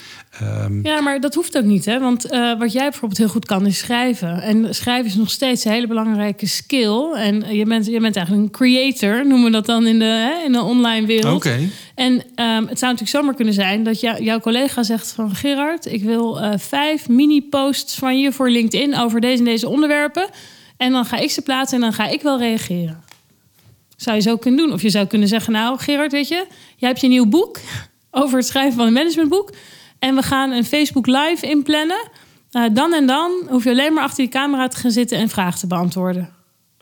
Um... 0.41 0.80
Ja, 0.84 1.02
maar 1.02 1.19
dat 1.19 1.34
hoeft 1.34 1.58
ook 1.58 1.63
niet, 1.63 1.86
hè? 1.86 2.00
Want 2.00 2.32
uh, 2.32 2.60
wat 2.60 2.71
jij 2.71 2.89
bijvoorbeeld 2.89 3.19
heel 3.19 3.30
goed 3.30 3.45
kan, 3.45 3.65
is 3.65 3.78
schrijven. 3.78 4.41
En 4.41 4.76
schrijven 4.76 5.06
is 5.06 5.15
nog 5.15 5.30
steeds 5.30 5.65
een 5.65 5.71
hele 5.71 5.88
belangrijke 5.88 6.48
skill. 6.48 7.12
En 7.15 7.56
je 7.56 7.65
bent, 7.65 7.86
je 7.86 8.00
bent 8.00 8.15
eigenlijk 8.15 8.45
een 8.45 8.52
creator, 8.52 9.28
noemen 9.28 9.45
we 9.45 9.52
dat 9.52 9.65
dan 9.65 9.88
in 9.88 10.00
de, 10.00 10.06
hè, 10.06 10.45
in 10.45 10.52
de 10.52 10.62
online 10.62 11.08
wereld. 11.08 11.36
Oké. 11.36 11.48
Okay. 11.48 11.69
En 11.95 12.13
um, 12.13 12.67
het 12.67 12.79
zou 12.79 12.91
natuurlijk 12.91 13.10
zomaar 13.10 13.34
kunnen 13.34 13.53
zijn 13.53 13.84
dat 13.84 13.99
jou, 13.99 14.23
jouw 14.23 14.39
collega 14.39 14.84
zegt 14.84 15.12
van 15.12 15.36
Gerard, 15.36 15.86
ik 15.86 16.03
wil 16.03 16.41
uh, 16.41 16.53
vijf 16.58 17.10
mini-posts 17.10 17.95
van 17.95 18.19
je 18.19 18.31
voor 18.31 18.49
LinkedIn 18.49 18.95
over 18.95 19.21
deze 19.21 19.38
en 19.38 19.43
deze 19.43 19.69
onderwerpen. 19.69 20.29
En 20.77 20.91
dan 20.91 21.05
ga 21.05 21.17
ik 21.17 21.31
ze 21.31 21.41
plaatsen 21.41 21.77
en 21.77 21.84
dan 21.84 21.93
ga 21.93 22.08
ik 22.08 22.21
wel 22.21 22.39
reageren. 22.39 23.03
Zou 23.95 24.15
je 24.15 24.21
zo 24.21 24.38
kunnen 24.38 24.65
doen. 24.65 24.73
Of 24.73 24.81
je 24.81 24.89
zou 24.89 25.05
kunnen 25.05 25.27
zeggen, 25.27 25.53
nou 25.53 25.79
Gerard, 25.79 26.12
weet 26.12 26.27
je, 26.27 26.45
jij 26.75 26.89
hebt 26.89 27.01
je 27.01 27.08
nieuw 27.08 27.25
boek 27.25 27.60
over 28.12 28.38
het 28.38 28.47
schrijven 28.47 28.73
van 28.73 28.88
een 28.88 28.93
managementboek. 28.93 29.51
En 29.99 30.15
we 30.15 30.21
gaan 30.21 30.51
een 30.51 30.65
Facebook 30.65 31.08
Live 31.08 31.47
inplannen. 31.47 32.10
Uh, 32.51 32.63
dan 32.73 32.93
en 32.93 33.08
dan 33.08 33.31
hoef 33.49 33.63
je 33.63 33.69
alleen 33.69 33.93
maar 33.93 34.03
achter 34.03 34.23
die 34.23 34.34
camera 34.34 34.67
te 34.67 34.77
gaan 34.77 34.91
zitten 34.91 35.17
en 35.17 35.29
vragen 35.29 35.60
te 35.60 35.67
beantwoorden. 35.67 36.34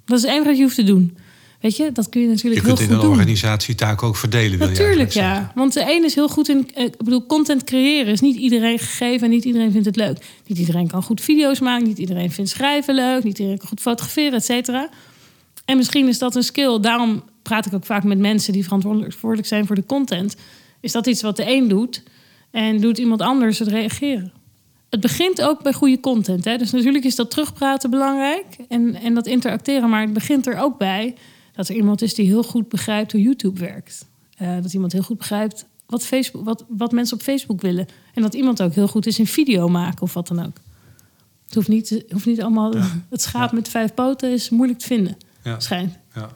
Dat 0.06 0.18
is 0.18 0.24
het 0.24 0.32
enige 0.32 0.48
wat 0.48 0.58
je 0.58 0.64
hoeft 0.64 0.76
te 0.76 0.84
doen. 0.84 1.18
Weet 1.64 1.78
je, 1.78 1.92
dat 1.92 2.10
kun 2.10 2.22
je 2.22 2.28
natuurlijk 2.28 2.62
je 2.62 2.68
heel 2.68 2.78
goed 2.78 2.88
doen. 2.88 2.96
Je 2.96 3.02
kunt 3.02 3.12
in 3.12 3.12
een 3.12 3.20
organisatie 3.20 3.76
taken 3.76 4.08
ook 4.08 4.16
verdelen. 4.16 4.60
Natuurlijk, 4.60 5.12
ja. 5.12 5.52
Want 5.56 5.74
de 5.74 5.82
een 5.82 6.04
is 6.04 6.16
heel 6.16 6.30
goed 6.30 6.50
in, 6.50 6.70
eh, 6.74 6.84
ik 6.84 6.98
bedoel, 6.98 7.26
content 7.26 7.64
creëren 7.64 8.14
is 8.14 8.22
niet 8.22 8.36
iedereen 8.36 8.80
gegeven 8.80 9.24
en 9.24 9.30
niet 9.30 9.44
iedereen 9.44 9.72
vindt 9.72 9.86
het 9.86 9.96
leuk. 9.96 10.26
Niet 10.48 10.60
iedereen 10.60 10.88
kan 10.88 11.04
goed 11.04 11.22
video's 11.22 11.60
maken, 11.60 11.88
niet 11.88 11.98
iedereen 11.98 12.32
vindt 12.32 12.50
schrijven 12.50 12.96
leuk, 12.96 13.24
niet 13.24 13.38
iedereen 13.38 13.60
kan 13.60 13.68
goed 13.68 13.82
fotograferen, 13.82 14.34
et 14.34 14.46
cetera. 14.46 14.90
En 15.66 15.78
misschien 15.78 16.08
is 16.08 16.18
dat 16.18 16.36
een 16.36 16.44
skill. 16.44 16.80
Daarom 16.80 17.24
praat 17.42 17.66
ik 17.66 17.74
ook 17.74 17.86
vaak 17.86 18.04
met 18.04 18.18
mensen 18.18 18.54
die 18.54 18.64
verantwoordelijk 18.64 19.48
zijn 19.48 19.66
voor 19.66 19.76
de 19.76 19.86
content. 19.86 20.36
Is 20.80 20.92
dat 20.92 21.08
iets 21.08 21.22
wat 21.22 21.36
de 21.36 21.52
een 21.52 21.68
doet 21.68 22.04
en 22.52 22.82
doet 22.82 22.98
iemand 22.98 23.22
anders 23.22 23.60
het 23.60 23.68
reageren? 23.68 24.34
Het 24.90 25.00
begint 25.00 25.42
ook 25.42 25.64
bij 25.64 25.74
goede 25.74 26.00
content. 26.00 26.46
Hè? 26.46 26.58
Dus 26.58 26.72
natuurlijk 26.72 27.06
is 27.06 27.16
dat 27.16 27.30
terugpraten 27.30 27.90
belangrijk 27.90 28.46
en, 28.68 28.96
en 28.96 29.14
dat 29.14 29.28
interacteren. 29.28 29.90
Maar 29.90 30.02
het 30.02 30.14
begint 30.14 30.48
er 30.48 30.58
ook 30.58 30.78
bij 30.78 31.16
dat 31.54 31.70
er 31.70 31.76
iemand 31.76 32.02
is 32.02 32.14
die 32.14 32.26
heel 32.26 32.44
goed 32.44 32.70
begrijpt 32.70 33.12
hoe 33.12 33.22
YouTube 33.22 33.60
werkt. 33.60 34.06
Uh, 34.42 34.56
dat 34.62 34.74
iemand 34.74 34.92
heel 34.92 35.02
goed 35.04 35.18
begrijpt 35.18 35.66
wat, 35.86 36.06
Facebook, 36.06 36.46
wat, 36.46 36.66
wat 36.68 36.92
mensen 36.92 37.18
op 37.18 37.24
Facebook 37.24 37.62
willen. 37.62 37.88
En 38.14 38.22
dat 38.22 38.34
iemand 38.34 38.62
ook 38.62 38.74
heel 38.74 38.88
goed 38.88 39.06
is 39.06 39.20
in 39.20 39.28
video 39.28 39.68
maken 39.68 40.02
of 40.02 40.14
wat 40.14 40.28
dan 40.28 40.46
ook. 40.46 40.58
Het 41.46 41.54
hoeft 41.56 41.68
niet, 41.68 42.04
hoeft 42.10 42.26
niet 42.26 42.42
allemaal... 42.42 42.74
Het 43.10 43.22
schaap 43.22 43.52
met 43.52 43.70
vijf 43.70 43.94
poten 43.94 44.32
is 44.32 44.50
moeilijk 44.50 44.80
te 44.80 44.86
vinden, 44.86 45.18
Ja. 45.44 45.60
schijnt. 45.60 45.98
Ja. 46.16 46.30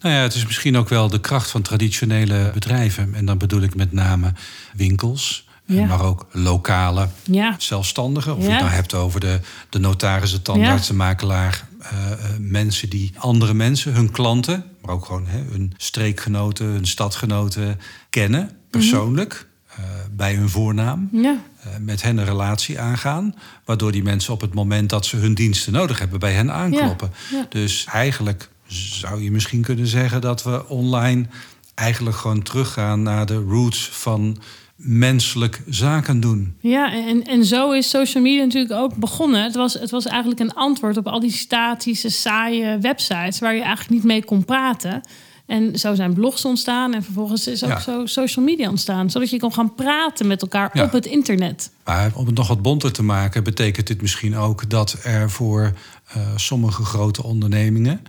Nou 0.00 0.14
ja, 0.14 0.20
het 0.20 0.34
is 0.34 0.46
misschien 0.46 0.76
ook 0.76 0.88
wel 0.88 1.08
de 1.08 1.20
kracht 1.20 1.50
van 1.50 1.62
traditionele 1.62 2.50
bedrijven. 2.54 3.14
En 3.14 3.24
dan 3.24 3.38
bedoel 3.38 3.60
ik 3.62 3.74
met 3.74 3.92
name 3.92 4.32
winkels, 4.76 5.47
Ja. 5.68 5.86
maar 5.86 6.02
ook 6.02 6.26
lokale 6.32 7.08
Ja, 7.24 7.54
zelfstandigen. 7.58 8.36
Of 8.36 8.44
je 8.44 8.50
het 8.50 8.60
nou 8.60 8.72
hebt 8.72 8.94
over 8.94 9.20
de, 9.20 9.40
de 9.68 9.78
notaris, 9.78 10.30
de 10.30 10.42
tandarts, 10.42 10.86
de 10.86 10.94
makelaar. 10.94 11.66
eh, 11.78 12.12
eh, 12.12 12.18
mensen 12.38 12.90
die 12.90 13.12
andere 13.18 13.54
mensen, 13.54 13.92
hun 13.94 14.10
klanten, 14.10 14.64
maar 14.82 14.94
ook 14.94 15.04
gewoon 15.04 15.26
hè, 15.26 15.38
hun 15.50 15.72
streekgenoten, 15.76 16.66
hun 16.66 16.86
stadgenoten 16.86 17.80
kennen, 18.10 18.50
persoonlijk. 18.70 19.46
eh, 19.76 19.84
bij 20.10 20.34
hun 20.34 20.48
voornaam. 20.48 21.08
ja. 21.12 21.36
met 21.80 22.02
hen 22.02 22.16
een 22.18 22.24
relatie 22.24 22.80
aangaan. 22.80 23.34
Waardoor 23.64 23.92
die 23.92 24.02
mensen 24.02 24.32
op 24.32 24.40
het 24.40 24.54
moment 24.54 24.90
dat 24.90 25.06
ze 25.06 25.16
hun 25.16 25.34
diensten 25.34 25.72
nodig 25.72 25.98
hebben, 25.98 26.18
bij 26.20 26.32
hen 26.32 26.52
aankloppen. 26.52 27.12
ja. 27.30 27.46
Dus 27.48 27.84
eigenlijk 27.92 28.48
zou 28.66 29.22
je 29.22 29.30
misschien 29.30 29.62
kunnen 29.62 29.86
zeggen 29.86 30.20
dat 30.20 30.42
we 30.42 30.68
online 30.68 31.26
eigenlijk 31.74 32.16
gewoon 32.16 32.42
teruggaan 32.42 33.02
naar 33.02 33.26
de 33.26 33.36
roots 33.48 33.88
van 33.92 34.38
menselijk 34.82 35.62
zaken 35.68 36.20
doen. 36.20 36.54
Ja, 36.60 36.92
en, 36.92 37.24
en 37.24 37.44
zo 37.44 37.72
is 37.72 37.88
social 37.88 38.22
media 38.22 38.44
natuurlijk 38.44 38.72
ook 38.72 38.94
begonnen. 38.96 39.42
Het 39.42 39.54
was, 39.54 39.74
het 39.74 39.90
was 39.90 40.06
eigenlijk 40.06 40.40
een 40.40 40.54
antwoord 40.54 40.96
op 40.96 41.06
al 41.06 41.20
die 41.20 41.30
statische, 41.30 42.08
saaie 42.10 42.78
websites 42.78 43.38
waar 43.38 43.54
je 43.54 43.60
eigenlijk 43.62 43.90
niet 43.90 44.04
mee 44.04 44.24
kon 44.24 44.44
praten. 44.44 45.00
En 45.46 45.78
zo 45.78 45.94
zijn 45.94 46.12
blogs 46.14 46.44
ontstaan 46.44 46.94
en 46.94 47.02
vervolgens 47.02 47.46
is 47.46 47.64
ook 47.64 47.70
Ja. 47.70 47.80
zo 47.80 48.06
social 48.06 48.44
media 48.44 48.68
ontstaan. 48.70 49.10
Zodat 49.10 49.30
je 49.30 49.38
kon 49.38 49.52
gaan 49.52 49.74
praten 49.74 50.26
met 50.26 50.42
elkaar 50.42 50.70
Ja. 50.72 50.84
op 50.84 50.92
het 50.92 51.06
internet. 51.06 51.70
Maar 51.84 52.10
om 52.14 52.26
het 52.26 52.34
nog 52.34 52.48
wat 52.48 52.62
bonter 52.62 52.92
te 52.92 53.02
maken, 53.02 53.44
betekent 53.44 53.86
dit 53.86 54.00
misschien 54.00 54.36
ook 54.36 54.70
dat 54.70 54.96
er 55.04 55.30
voor 55.30 55.72
eh, 56.12 56.36
sommige 56.36 56.84
grote 56.84 57.22
ondernemingen 57.22 58.00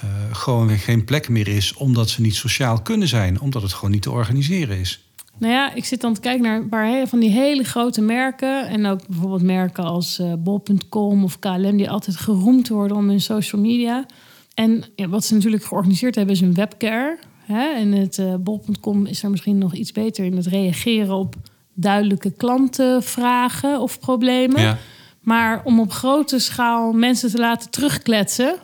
eh, 0.00 0.08
gewoon 0.32 0.66
weer 0.66 0.78
geen 0.78 1.04
plek 1.04 1.28
meer 1.28 1.48
is, 1.48 1.74
omdat 1.74 2.10
ze 2.10 2.20
niet 2.20 2.34
sociaal 2.34 2.82
kunnen 2.82 3.08
zijn, 3.08 3.40
omdat 3.40 3.62
het 3.62 3.72
gewoon 3.72 3.90
niet 3.90 4.02
te 4.02 4.10
organiseren 4.10 4.78
is. 4.78 5.07
Nou 5.38 5.52
ja, 5.52 5.74
ik 5.74 5.84
zit 5.84 6.00
dan 6.00 6.14
te 6.14 6.20
kijken 6.20 6.42
naar 6.42 6.68
waar 6.68 6.86
he- 6.86 7.06
van 7.06 7.18
die 7.18 7.30
hele 7.30 7.64
grote 7.64 8.00
merken. 8.00 8.68
En 8.68 8.86
ook 8.86 9.06
bijvoorbeeld 9.06 9.42
merken 9.42 9.84
als 9.84 10.18
eh, 10.18 10.32
bol.com 10.38 11.24
of 11.24 11.38
KLM, 11.38 11.76
die 11.76 11.90
altijd 11.90 12.16
geroemd 12.16 12.68
worden 12.68 12.96
om 12.96 13.08
hun 13.08 13.20
social 13.20 13.60
media. 13.60 14.06
En 14.54 14.84
ja, 14.94 15.08
wat 15.08 15.24
ze 15.24 15.34
natuurlijk 15.34 15.64
georganiseerd 15.64 16.14
hebben, 16.14 16.34
is 16.34 16.40
een 16.40 16.54
webcare. 16.54 17.18
Hè? 17.44 17.68
En 17.68 17.92
het 17.92 18.18
eh, 18.18 18.34
bol.com 18.34 19.06
is 19.06 19.22
er 19.22 19.30
misschien 19.30 19.58
nog 19.58 19.74
iets 19.74 19.92
beter 19.92 20.24
in 20.24 20.36
het 20.36 20.46
reageren 20.46 21.14
op 21.14 21.34
duidelijke 21.74 22.30
klantenvragen 22.30 23.80
of 23.80 23.98
problemen. 24.00 24.60
Ja. 24.62 24.78
Maar 25.20 25.60
om 25.64 25.80
op 25.80 25.92
grote 25.92 26.38
schaal 26.38 26.92
mensen 26.92 27.30
te 27.30 27.38
laten 27.38 27.70
terugkletsen, 27.70 28.56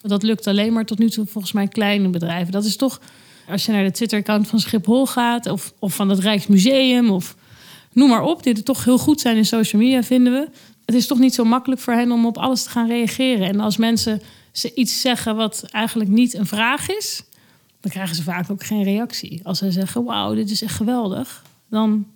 dat 0.00 0.22
lukt 0.22 0.46
alleen 0.46 0.72
maar 0.72 0.84
tot 0.84 0.98
nu 0.98 1.10
toe 1.10 1.26
volgens 1.26 1.52
mij 1.52 1.68
kleine 1.68 2.08
bedrijven. 2.08 2.52
Dat 2.52 2.64
is 2.64 2.76
toch, 2.76 3.00
als 3.50 3.66
je 3.66 3.72
naar 3.72 3.84
de 3.84 3.90
Twitter-account 3.90 4.48
van 4.48 4.60
Schiphol 4.60 5.06
gaat 5.06 5.46
of, 5.46 5.72
of 5.78 5.94
van 5.94 6.08
het 6.08 6.18
Rijksmuseum 6.18 7.10
of 7.10 7.34
noem 7.92 8.08
maar 8.08 8.22
op, 8.22 8.42
die 8.42 8.54
er 8.54 8.62
toch 8.62 8.84
heel 8.84 8.98
goed 8.98 9.20
zijn 9.20 9.36
in 9.36 9.46
social 9.46 9.82
media, 9.82 10.02
vinden 10.02 10.32
we. 10.32 10.48
Het 10.84 10.94
is 10.94 11.06
toch 11.06 11.18
niet 11.18 11.34
zo 11.34 11.44
makkelijk 11.44 11.80
voor 11.80 11.92
hen 11.92 12.12
om 12.12 12.26
op 12.26 12.38
alles 12.38 12.62
te 12.62 12.70
gaan 12.70 12.88
reageren. 12.88 13.48
En 13.48 13.60
als 13.60 13.76
mensen 13.76 14.22
ze 14.52 14.74
iets 14.74 15.00
zeggen 15.00 15.36
wat 15.36 15.64
eigenlijk 15.70 16.10
niet 16.10 16.34
een 16.34 16.46
vraag 16.46 16.88
is, 16.88 17.22
dan 17.80 17.90
krijgen 17.90 18.16
ze 18.16 18.22
vaak 18.22 18.50
ook 18.50 18.64
geen 18.64 18.82
reactie. 18.82 19.40
Als 19.42 19.58
zij 19.58 19.70
zeggen, 19.70 20.04
wauw, 20.04 20.34
dit 20.34 20.50
is 20.50 20.62
echt 20.62 20.74
geweldig, 20.74 21.42
dan 21.70 22.06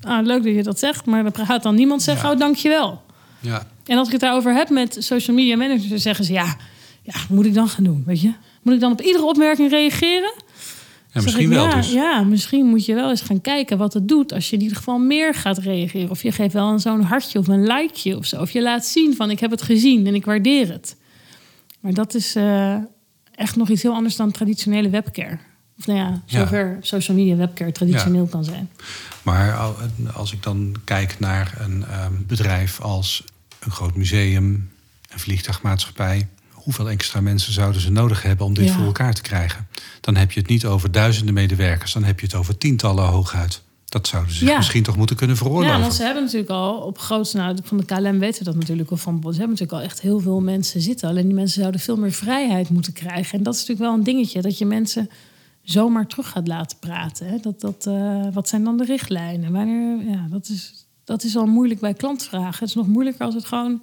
ah, 0.00 0.26
leuk 0.26 0.42
dat 0.44 0.54
je 0.54 0.62
dat 0.62 0.78
zegt, 0.78 1.04
maar 1.04 1.32
dan 1.32 1.46
gaat 1.46 1.62
dan 1.62 1.74
niemand 1.74 2.02
zeggen, 2.02 2.28
Ja. 2.28 2.34
oh, 2.34 2.40
dankjewel. 2.40 3.02
Ja. 3.40 3.66
En 3.86 3.96
als 3.98 4.06
ik 4.06 4.12
het 4.12 4.20
daarover 4.22 4.54
heb 4.54 4.68
met 4.70 4.96
social 4.98 5.36
media 5.36 5.56
managers, 5.56 5.88
dan 5.88 5.98
zeggen 5.98 6.24
ze 6.24 6.32
ja, 6.32 6.56
ja, 7.02 7.14
moet 7.28 7.46
ik 7.46 7.54
dan 7.54 7.68
gaan 7.68 7.84
doen? 7.84 8.02
Weet 8.06 8.20
je? 8.20 8.32
Moet 8.62 8.74
ik 8.74 8.80
dan 8.80 8.92
op 8.92 9.00
iedere 9.00 9.24
opmerking 9.24 9.70
reageren? 9.70 10.32
Ja, 11.14 11.22
misschien 11.22 11.44
ik, 11.44 11.48
wel 11.56 11.64
ja, 11.68 11.74
dus. 11.76 11.92
Ja, 11.92 12.22
misschien 12.22 12.66
moet 12.66 12.84
je 12.84 12.94
wel 12.94 13.10
eens 13.10 13.20
gaan 13.20 13.40
kijken 13.40 13.78
wat 13.78 13.92
het 13.92 14.08
doet 14.08 14.32
als 14.32 14.50
je 14.50 14.56
in 14.56 14.62
ieder 14.62 14.76
geval 14.76 14.98
meer 14.98 15.34
gaat 15.34 15.58
reageren. 15.58 16.10
Of 16.10 16.22
je 16.22 16.32
geeft 16.32 16.52
wel 16.52 16.68
een 16.72 16.80
zo'n 16.80 17.02
hartje 17.02 17.38
of 17.38 17.48
een 17.48 17.66
likeje 17.66 18.16
of 18.16 18.26
zo. 18.26 18.40
Of 18.40 18.50
je 18.50 18.62
laat 18.62 18.86
zien 18.86 19.16
van 19.16 19.30
ik 19.30 19.40
heb 19.40 19.50
het 19.50 19.62
gezien 19.62 20.06
en 20.06 20.14
ik 20.14 20.24
waardeer 20.24 20.68
het. 20.68 20.96
Maar 21.80 21.92
dat 21.92 22.14
is 22.14 22.34
eh, 22.36 22.76
echt 23.34 23.56
nog 23.56 23.68
iets 23.68 23.82
heel 23.82 23.94
anders 23.94 24.16
dan 24.16 24.30
traditionele 24.30 24.90
webcare. 24.90 25.38
Of 25.78 25.86
nou 25.86 25.98
ja, 25.98 26.22
Ja. 26.26 26.38
zover 26.38 26.78
social 26.80 27.16
media 27.16 27.36
webcare 27.36 27.72
traditioneel 27.72 28.26
kan 28.26 28.44
zijn. 28.44 28.70
Maar 29.22 29.56
al- 29.56 29.76
als 30.14 30.32
ik 30.32 30.42
dan 30.42 30.74
kijk 30.84 31.18
naar 31.18 31.54
een 31.60 31.84
ehm, 31.84 32.12
bedrijf 32.26 32.80
als 32.80 33.24
een 33.60 33.70
groot 33.70 33.96
museum, 33.96 34.70
een 35.12 35.18
vliegtuigmaatschappij, 35.18 36.28
hoeveel 36.64 36.88
extra 36.90 37.20
mensen 37.20 37.52
zouden 37.52 37.80
ze 37.80 37.90
nodig 37.90 38.22
hebben 38.22 38.46
om 38.46 38.54
dit 38.54 38.64
Ja. 38.68 38.72
voor 38.74 38.84
elkaar 38.84 39.14
te 39.14 39.22
krijgen? 39.22 39.68
Dan 40.00 40.16
heb 40.16 40.32
je 40.32 40.40
het 40.40 40.48
niet 40.48 40.64
over 40.66 40.92
duizenden 40.92 41.34
medewerkers, 41.34 41.92
dan 41.92 42.04
heb 42.04 42.20
je 42.20 42.26
het 42.26 42.34
over 42.34 42.58
tientallen 42.58 43.04
hooguit. 43.04 43.62
Dat 43.84 44.06
zouden 44.06 44.34
ze 44.34 44.44
Ja. 44.44 44.56
misschien 44.56 44.82
toch 44.82 44.96
moeten 44.96 45.16
kunnen 45.16 45.36
Ja, 45.36 45.42
veroorloven. 45.42 45.80
want 45.80 45.94
ze 45.94 46.02
hebben 46.02 46.22
natuurlijk 46.22 46.50
al 46.50 46.74
op 46.80 46.98
grootste, 46.98 47.36
nou, 47.36 47.56
van 47.62 47.76
de 47.76 47.84
KLM 47.84 48.18
weten 48.18 48.38
we 48.38 48.44
dat 48.44 48.54
natuurlijk 48.54 48.90
al 48.90 48.96
van. 48.96 49.14
Ze 49.20 49.26
hebben 49.28 49.48
natuurlijk 49.48 49.72
al 49.72 49.80
echt 49.80 50.00
heel 50.00 50.20
veel 50.20 50.40
mensen 50.40 50.80
zitten. 50.80 51.08
Alleen 51.08 51.24
die 51.26 51.34
mensen 51.34 51.60
zouden 51.60 51.80
veel 51.80 51.96
meer 51.96 52.12
vrijheid 52.12 52.68
moeten 52.68 52.92
krijgen. 52.92 53.38
En 53.38 53.44
dat 53.44 53.54
is 53.54 53.60
natuurlijk 53.60 53.88
wel 53.88 53.98
een 53.98 54.04
dingetje, 54.04 54.40
dat 54.42 54.58
je 54.58 54.64
mensen 54.66 55.10
zomaar 55.62 56.06
terug 56.06 56.28
gaat 56.28 56.48
laten 56.48 56.78
praten. 56.78 57.26
Hè? 57.26 57.36
Dat, 57.40 57.60
dat, 57.60 57.86
eh, 57.86 58.26
wat 58.32 58.48
zijn 58.48 58.64
dan 58.64 58.76
de 58.76 58.84
richtlijnen? 58.84 59.52
Wanneer, 59.52 60.10
ja, 60.10 60.26
dat, 60.30 60.48
is, 60.48 60.86
dat 61.04 61.24
is 61.24 61.36
al 61.36 61.46
moeilijk 61.46 61.80
bij 61.80 61.94
klantvragen. 61.94 62.58
Het 62.58 62.68
is 62.68 62.74
nog 62.74 62.86
moeilijker 62.86 63.24
als 63.24 63.34
het 63.34 63.44
gewoon 63.44 63.82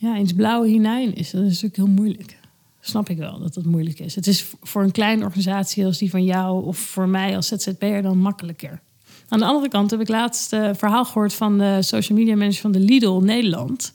ja, 0.00 0.16
in 0.16 0.22
het 0.22 0.36
blauwe 0.36 0.68
hinein 0.68 1.14
is. 1.14 1.30
Dat 1.30 1.40
is 1.42 1.46
natuurlijk 1.46 1.76
heel 1.76 1.86
moeilijk. 1.86 2.38
Snap 2.80 3.08
ik 3.08 3.18
wel 3.18 3.38
dat 3.38 3.54
dat 3.54 3.64
moeilijk 3.64 3.98
is. 3.98 4.14
Het 4.14 4.26
is 4.26 4.46
voor 4.62 4.82
een 4.82 4.92
kleine 4.92 5.24
organisatie 5.24 5.84
als 5.84 5.98
die 5.98 6.10
van 6.10 6.24
jou 6.24 6.64
of 6.64 6.78
voor 6.78 7.08
mij 7.08 7.36
als 7.36 7.48
ZZP'er 7.48 8.02
dan 8.02 8.18
makkelijker. 8.18 8.80
Aan 9.28 9.38
de 9.38 9.44
andere 9.44 9.68
kant 9.68 9.90
heb 9.90 10.00
ik 10.00 10.08
laatst 10.08 10.52
een 10.52 10.76
verhaal 10.76 11.04
gehoord 11.04 11.34
van 11.34 11.58
de 11.58 11.78
social 11.82 12.18
media 12.18 12.36
manager 12.36 12.60
van 12.60 12.72
de 12.72 12.80
Lidl 12.80 13.20
Nederland. 13.20 13.94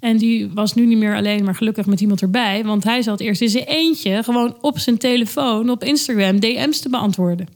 En 0.00 0.16
die 0.16 0.50
was 0.50 0.74
nu 0.74 0.86
niet 0.86 0.98
meer 0.98 1.16
alleen, 1.16 1.44
maar 1.44 1.54
gelukkig 1.54 1.86
met 1.86 2.00
iemand 2.00 2.22
erbij. 2.22 2.64
Want 2.64 2.84
hij 2.84 3.02
zat 3.02 3.20
eerst 3.20 3.40
in 3.40 3.48
zijn 3.48 3.64
eentje 3.64 4.22
gewoon 4.22 4.56
op 4.60 4.78
zijn 4.78 4.98
telefoon 4.98 5.70
op 5.70 5.84
Instagram 5.84 6.40
DM's 6.40 6.80
te 6.80 6.88
beantwoorden. 6.88 7.48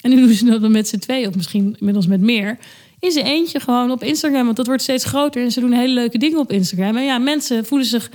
En 0.00 0.10
nu 0.10 0.16
doen 0.16 0.34
ze 0.34 0.44
dat 0.44 0.60
dan 0.60 0.72
met 0.72 0.88
z'n 0.88 0.98
twee, 0.98 1.28
of 1.28 1.34
misschien 1.34 1.76
inmiddels 1.78 2.06
met 2.06 2.20
meer. 2.20 2.58
In 3.02 3.10
zijn 3.10 3.26
eentje 3.26 3.60
gewoon 3.60 3.90
op 3.90 4.02
Instagram, 4.02 4.44
want 4.44 4.56
dat 4.56 4.66
wordt 4.66 4.82
steeds 4.82 5.04
groter. 5.04 5.42
En 5.42 5.52
ze 5.52 5.60
doen 5.60 5.72
hele 5.72 5.92
leuke 5.92 6.18
dingen 6.18 6.38
op 6.38 6.52
Instagram. 6.52 6.96
En 6.96 7.04
ja, 7.04 7.18
mensen 7.18 7.66
voelen 7.66 7.86
zich 7.86 8.10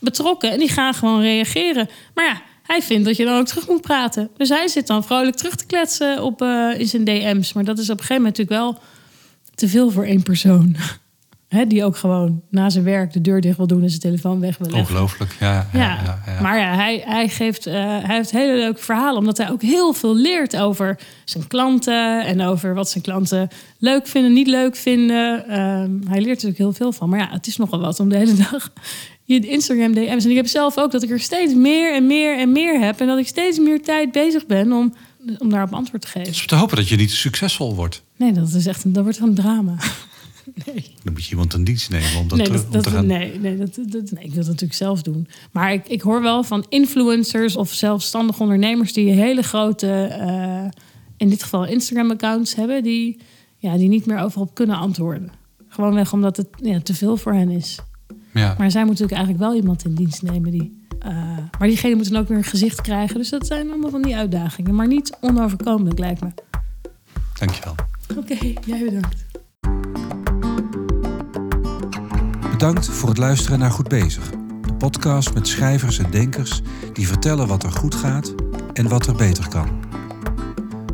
betrokken 0.00 0.50
en 0.50 0.58
die 0.58 0.68
gaan 0.68 0.94
gewoon 0.94 1.20
reageren. 1.20 1.88
Maar 2.14 2.24
ja, 2.24 2.42
hij 2.62 2.82
vindt 2.82 3.04
dat 3.04 3.16
je 3.16 3.24
dan 3.24 3.38
ook 3.38 3.46
terug 3.46 3.68
moet 3.68 3.80
praten. 3.80 4.30
Dus 4.36 4.48
hij 4.48 4.68
zit 4.68 4.86
dan 4.86 5.04
vrolijk 5.04 5.36
terug 5.36 5.54
te 5.54 5.66
kletsen 5.66 6.22
op, 6.22 6.42
eh, 6.42 6.70
in 6.76 6.86
zijn 6.86 7.04
DM's. 7.04 7.52
Maar 7.52 7.64
dat 7.64 7.78
is 7.78 7.90
op 7.90 7.98
een 7.98 8.04
gegeven 8.04 8.22
moment 8.22 8.38
natuurlijk 8.38 8.62
wel 8.62 8.82
te 9.54 9.68
veel 9.68 9.90
voor 9.90 10.04
één 10.04 10.22
persoon. 10.22 10.76
Hè, 11.52 11.66
die 11.66 11.84
ook 11.84 11.96
gewoon 11.96 12.42
na 12.50 12.70
zijn 12.70 12.84
werk 12.84 13.12
de 13.12 13.20
deur 13.20 13.40
dicht 13.40 13.56
wil 13.56 13.66
doen 13.66 13.82
en 13.82 13.88
zijn 13.88 14.00
telefoon 14.00 14.40
weg 14.40 14.58
wil 14.58 14.70
leggen. 14.70 14.88
Ongelooflijk, 14.88 15.36
ja. 15.40 15.68
ja, 15.72 16.18
Ja, 16.26 16.40
maar 16.42 16.58
ja, 16.58 16.74
hij, 16.74 17.02
hij, 17.04 17.28
geeft, 17.28 17.66
eh, 17.66 17.74
hij 17.74 18.16
heeft 18.16 18.30
hele 18.30 18.56
leuke 18.56 18.82
verhalen. 18.82 19.18
Omdat 19.18 19.36
hij 19.36 19.50
ook 19.50 19.62
heel 19.62 19.92
veel 19.92 20.16
leert 20.16 20.56
over 20.56 20.98
zijn 21.24 21.46
klanten. 21.46 22.24
En 22.24 22.42
over 22.42 22.74
wat 22.74 22.90
zijn 22.90 23.04
klanten 23.04 23.48
leuk 23.78 24.06
vinden, 24.06 24.32
niet 24.32 24.46
leuk 24.46 24.76
vinden. 24.76 25.48
Ehm, 25.48 25.90
hij 26.08 26.18
leert 26.20 26.26
natuurlijk 26.26 26.58
heel 26.58 26.72
veel 26.72 26.92
van. 26.92 27.08
Maar 27.08 27.18
ja, 27.18 27.28
het 27.30 27.46
is 27.46 27.56
nogal 27.56 27.80
wat 27.80 28.00
om 28.00 28.08
de 28.08 28.16
hele 28.16 28.34
dag 28.50 28.72
je 29.24 29.40
Instagram 29.40 29.94
DM's. 29.94 30.24
En 30.24 30.30
ik 30.30 30.36
heb 30.36 30.46
zelf 30.46 30.78
ook 30.78 30.90
dat 30.90 31.02
ik 31.02 31.10
er 31.10 31.20
steeds 31.20 31.54
meer 31.54 31.94
en 31.94 32.06
meer 32.06 32.38
en 32.38 32.52
meer 32.52 32.80
heb. 32.80 33.00
En 33.00 33.06
dat 33.06 33.18
ik 33.18 33.26
steeds 33.26 33.58
meer 33.58 33.82
tijd 33.82 34.12
bezig 34.12 34.46
ben 34.46 34.72
om, 34.72 34.94
om 35.38 35.50
daarop 35.50 35.72
antwoord 35.72 36.02
te 36.02 36.08
Het 36.08 36.16
geven. 36.16 36.32
is 36.32 36.46
te 36.46 36.54
hopen 36.54 36.76
dat 36.76 36.88
je 36.88 36.96
niet 36.96 37.10
succesvol 37.10 37.74
wordt. 37.74 38.02
Nee, 38.16 38.32
dat 38.32 38.52
is 38.52 38.66
echt 38.66 38.84
een, 38.84 38.92
dat 38.92 39.02
wordt 39.02 39.18
een 39.18 39.34
drama. 39.34 39.74
Nee. 40.64 40.94
Dan 41.02 41.12
moet 41.12 41.24
je 41.24 41.30
iemand 41.30 41.52
een 41.52 41.64
dienst 41.64 41.90
nemen 41.90 42.16
om 42.20 42.28
dat, 42.28 42.38
nee, 42.38 42.50
dat, 42.50 42.64
om 42.64 42.70
dat, 42.72 42.82
te 42.82 42.90
gaan... 42.90 43.06
nee, 43.06 43.38
nee, 43.38 43.56
dat, 43.56 43.74
dat, 43.74 44.10
nee, 44.10 44.24
ik 44.24 44.30
wil 44.30 44.38
het 44.38 44.46
natuurlijk 44.46 44.74
zelf 44.74 45.02
doen. 45.02 45.28
Maar 45.50 45.72
ik, 45.72 45.88
ik 45.88 46.00
hoor 46.00 46.22
wel 46.22 46.44
van 46.44 46.66
influencers 46.68 47.56
of 47.56 47.72
zelfstandige 47.72 48.42
ondernemers 48.42 48.92
die 48.92 49.10
hele 49.12 49.42
grote, 49.42 49.90
eh, 50.04 50.64
in 51.16 51.28
dit 51.28 51.42
geval 51.42 51.64
Instagram-accounts 51.66 52.54
hebben, 52.54 52.82
die, 52.82 53.20
ja, 53.56 53.76
die 53.76 53.88
niet 53.88 54.06
meer 54.06 54.18
overal 54.18 54.44
op 54.44 54.54
kunnen 54.54 54.76
antwoorden. 54.76 55.30
Gewoonweg 55.68 56.12
omdat 56.12 56.36
het 56.36 56.48
ja, 56.56 56.80
te 56.80 56.94
veel 56.94 57.16
voor 57.16 57.32
hen 57.32 57.50
is. 57.50 57.78
Ja. 58.34 58.54
Maar 58.58 58.70
zij 58.70 58.84
moeten 58.84 59.04
natuurlijk 59.04 59.12
eigenlijk 59.12 59.38
wel 59.38 59.54
iemand 59.54 59.84
in 59.84 59.94
dienst 59.94 60.22
nemen 60.22 60.50
die. 60.50 60.86
eh, 60.98 61.10
maar 61.58 61.68
diegene 61.68 61.94
moet 61.94 62.10
dan 62.10 62.20
ook 62.20 62.28
weer 62.28 62.36
een 62.38 62.44
gezicht 62.44 62.80
krijgen. 62.80 63.16
Dus 63.16 63.28
dat 63.28 63.46
zijn 63.46 63.68
allemaal 63.68 63.90
van 63.90 64.02
die 64.02 64.16
uitdagingen. 64.16 64.74
Maar 64.74 64.86
niet 64.86 65.16
onoverkomelijk, 65.20 65.98
lijkt 65.98 66.20
me. 66.20 66.28
Dankjewel. 67.38 67.74
Oké, 68.16 68.36
jij 68.64 68.84
bedankt. 68.84 69.24
Bedankt 72.62 72.88
voor 72.88 73.08
het 73.08 73.18
luisteren 73.18 73.58
naar 73.58 73.70
Goed 73.70 73.88
Bezig. 73.88 74.30
De 74.66 74.74
podcast 74.74 75.34
met 75.34 75.48
schrijvers 75.48 75.98
en 75.98 76.10
denkers 76.10 76.62
die 76.92 77.06
vertellen 77.06 77.46
wat 77.46 77.62
er 77.62 77.72
goed 77.72 77.94
gaat 77.94 78.34
en 78.72 78.88
wat 78.88 79.06
er 79.06 79.14
beter 79.14 79.48
kan. 79.48 79.68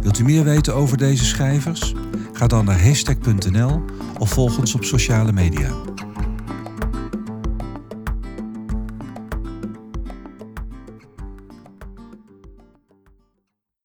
Wilt 0.00 0.18
u 0.18 0.24
meer 0.24 0.44
weten 0.44 0.74
over 0.74 0.96
deze 0.96 1.24
schrijvers? 1.24 1.94
Ga 2.32 2.46
dan 2.46 2.64
naar 2.64 2.82
hashtag.nl 2.82 3.84
of 4.18 4.30
volg 4.30 4.58
ons 4.58 4.74
op 4.74 4.84
sociale 4.84 5.32
media. 5.32 5.70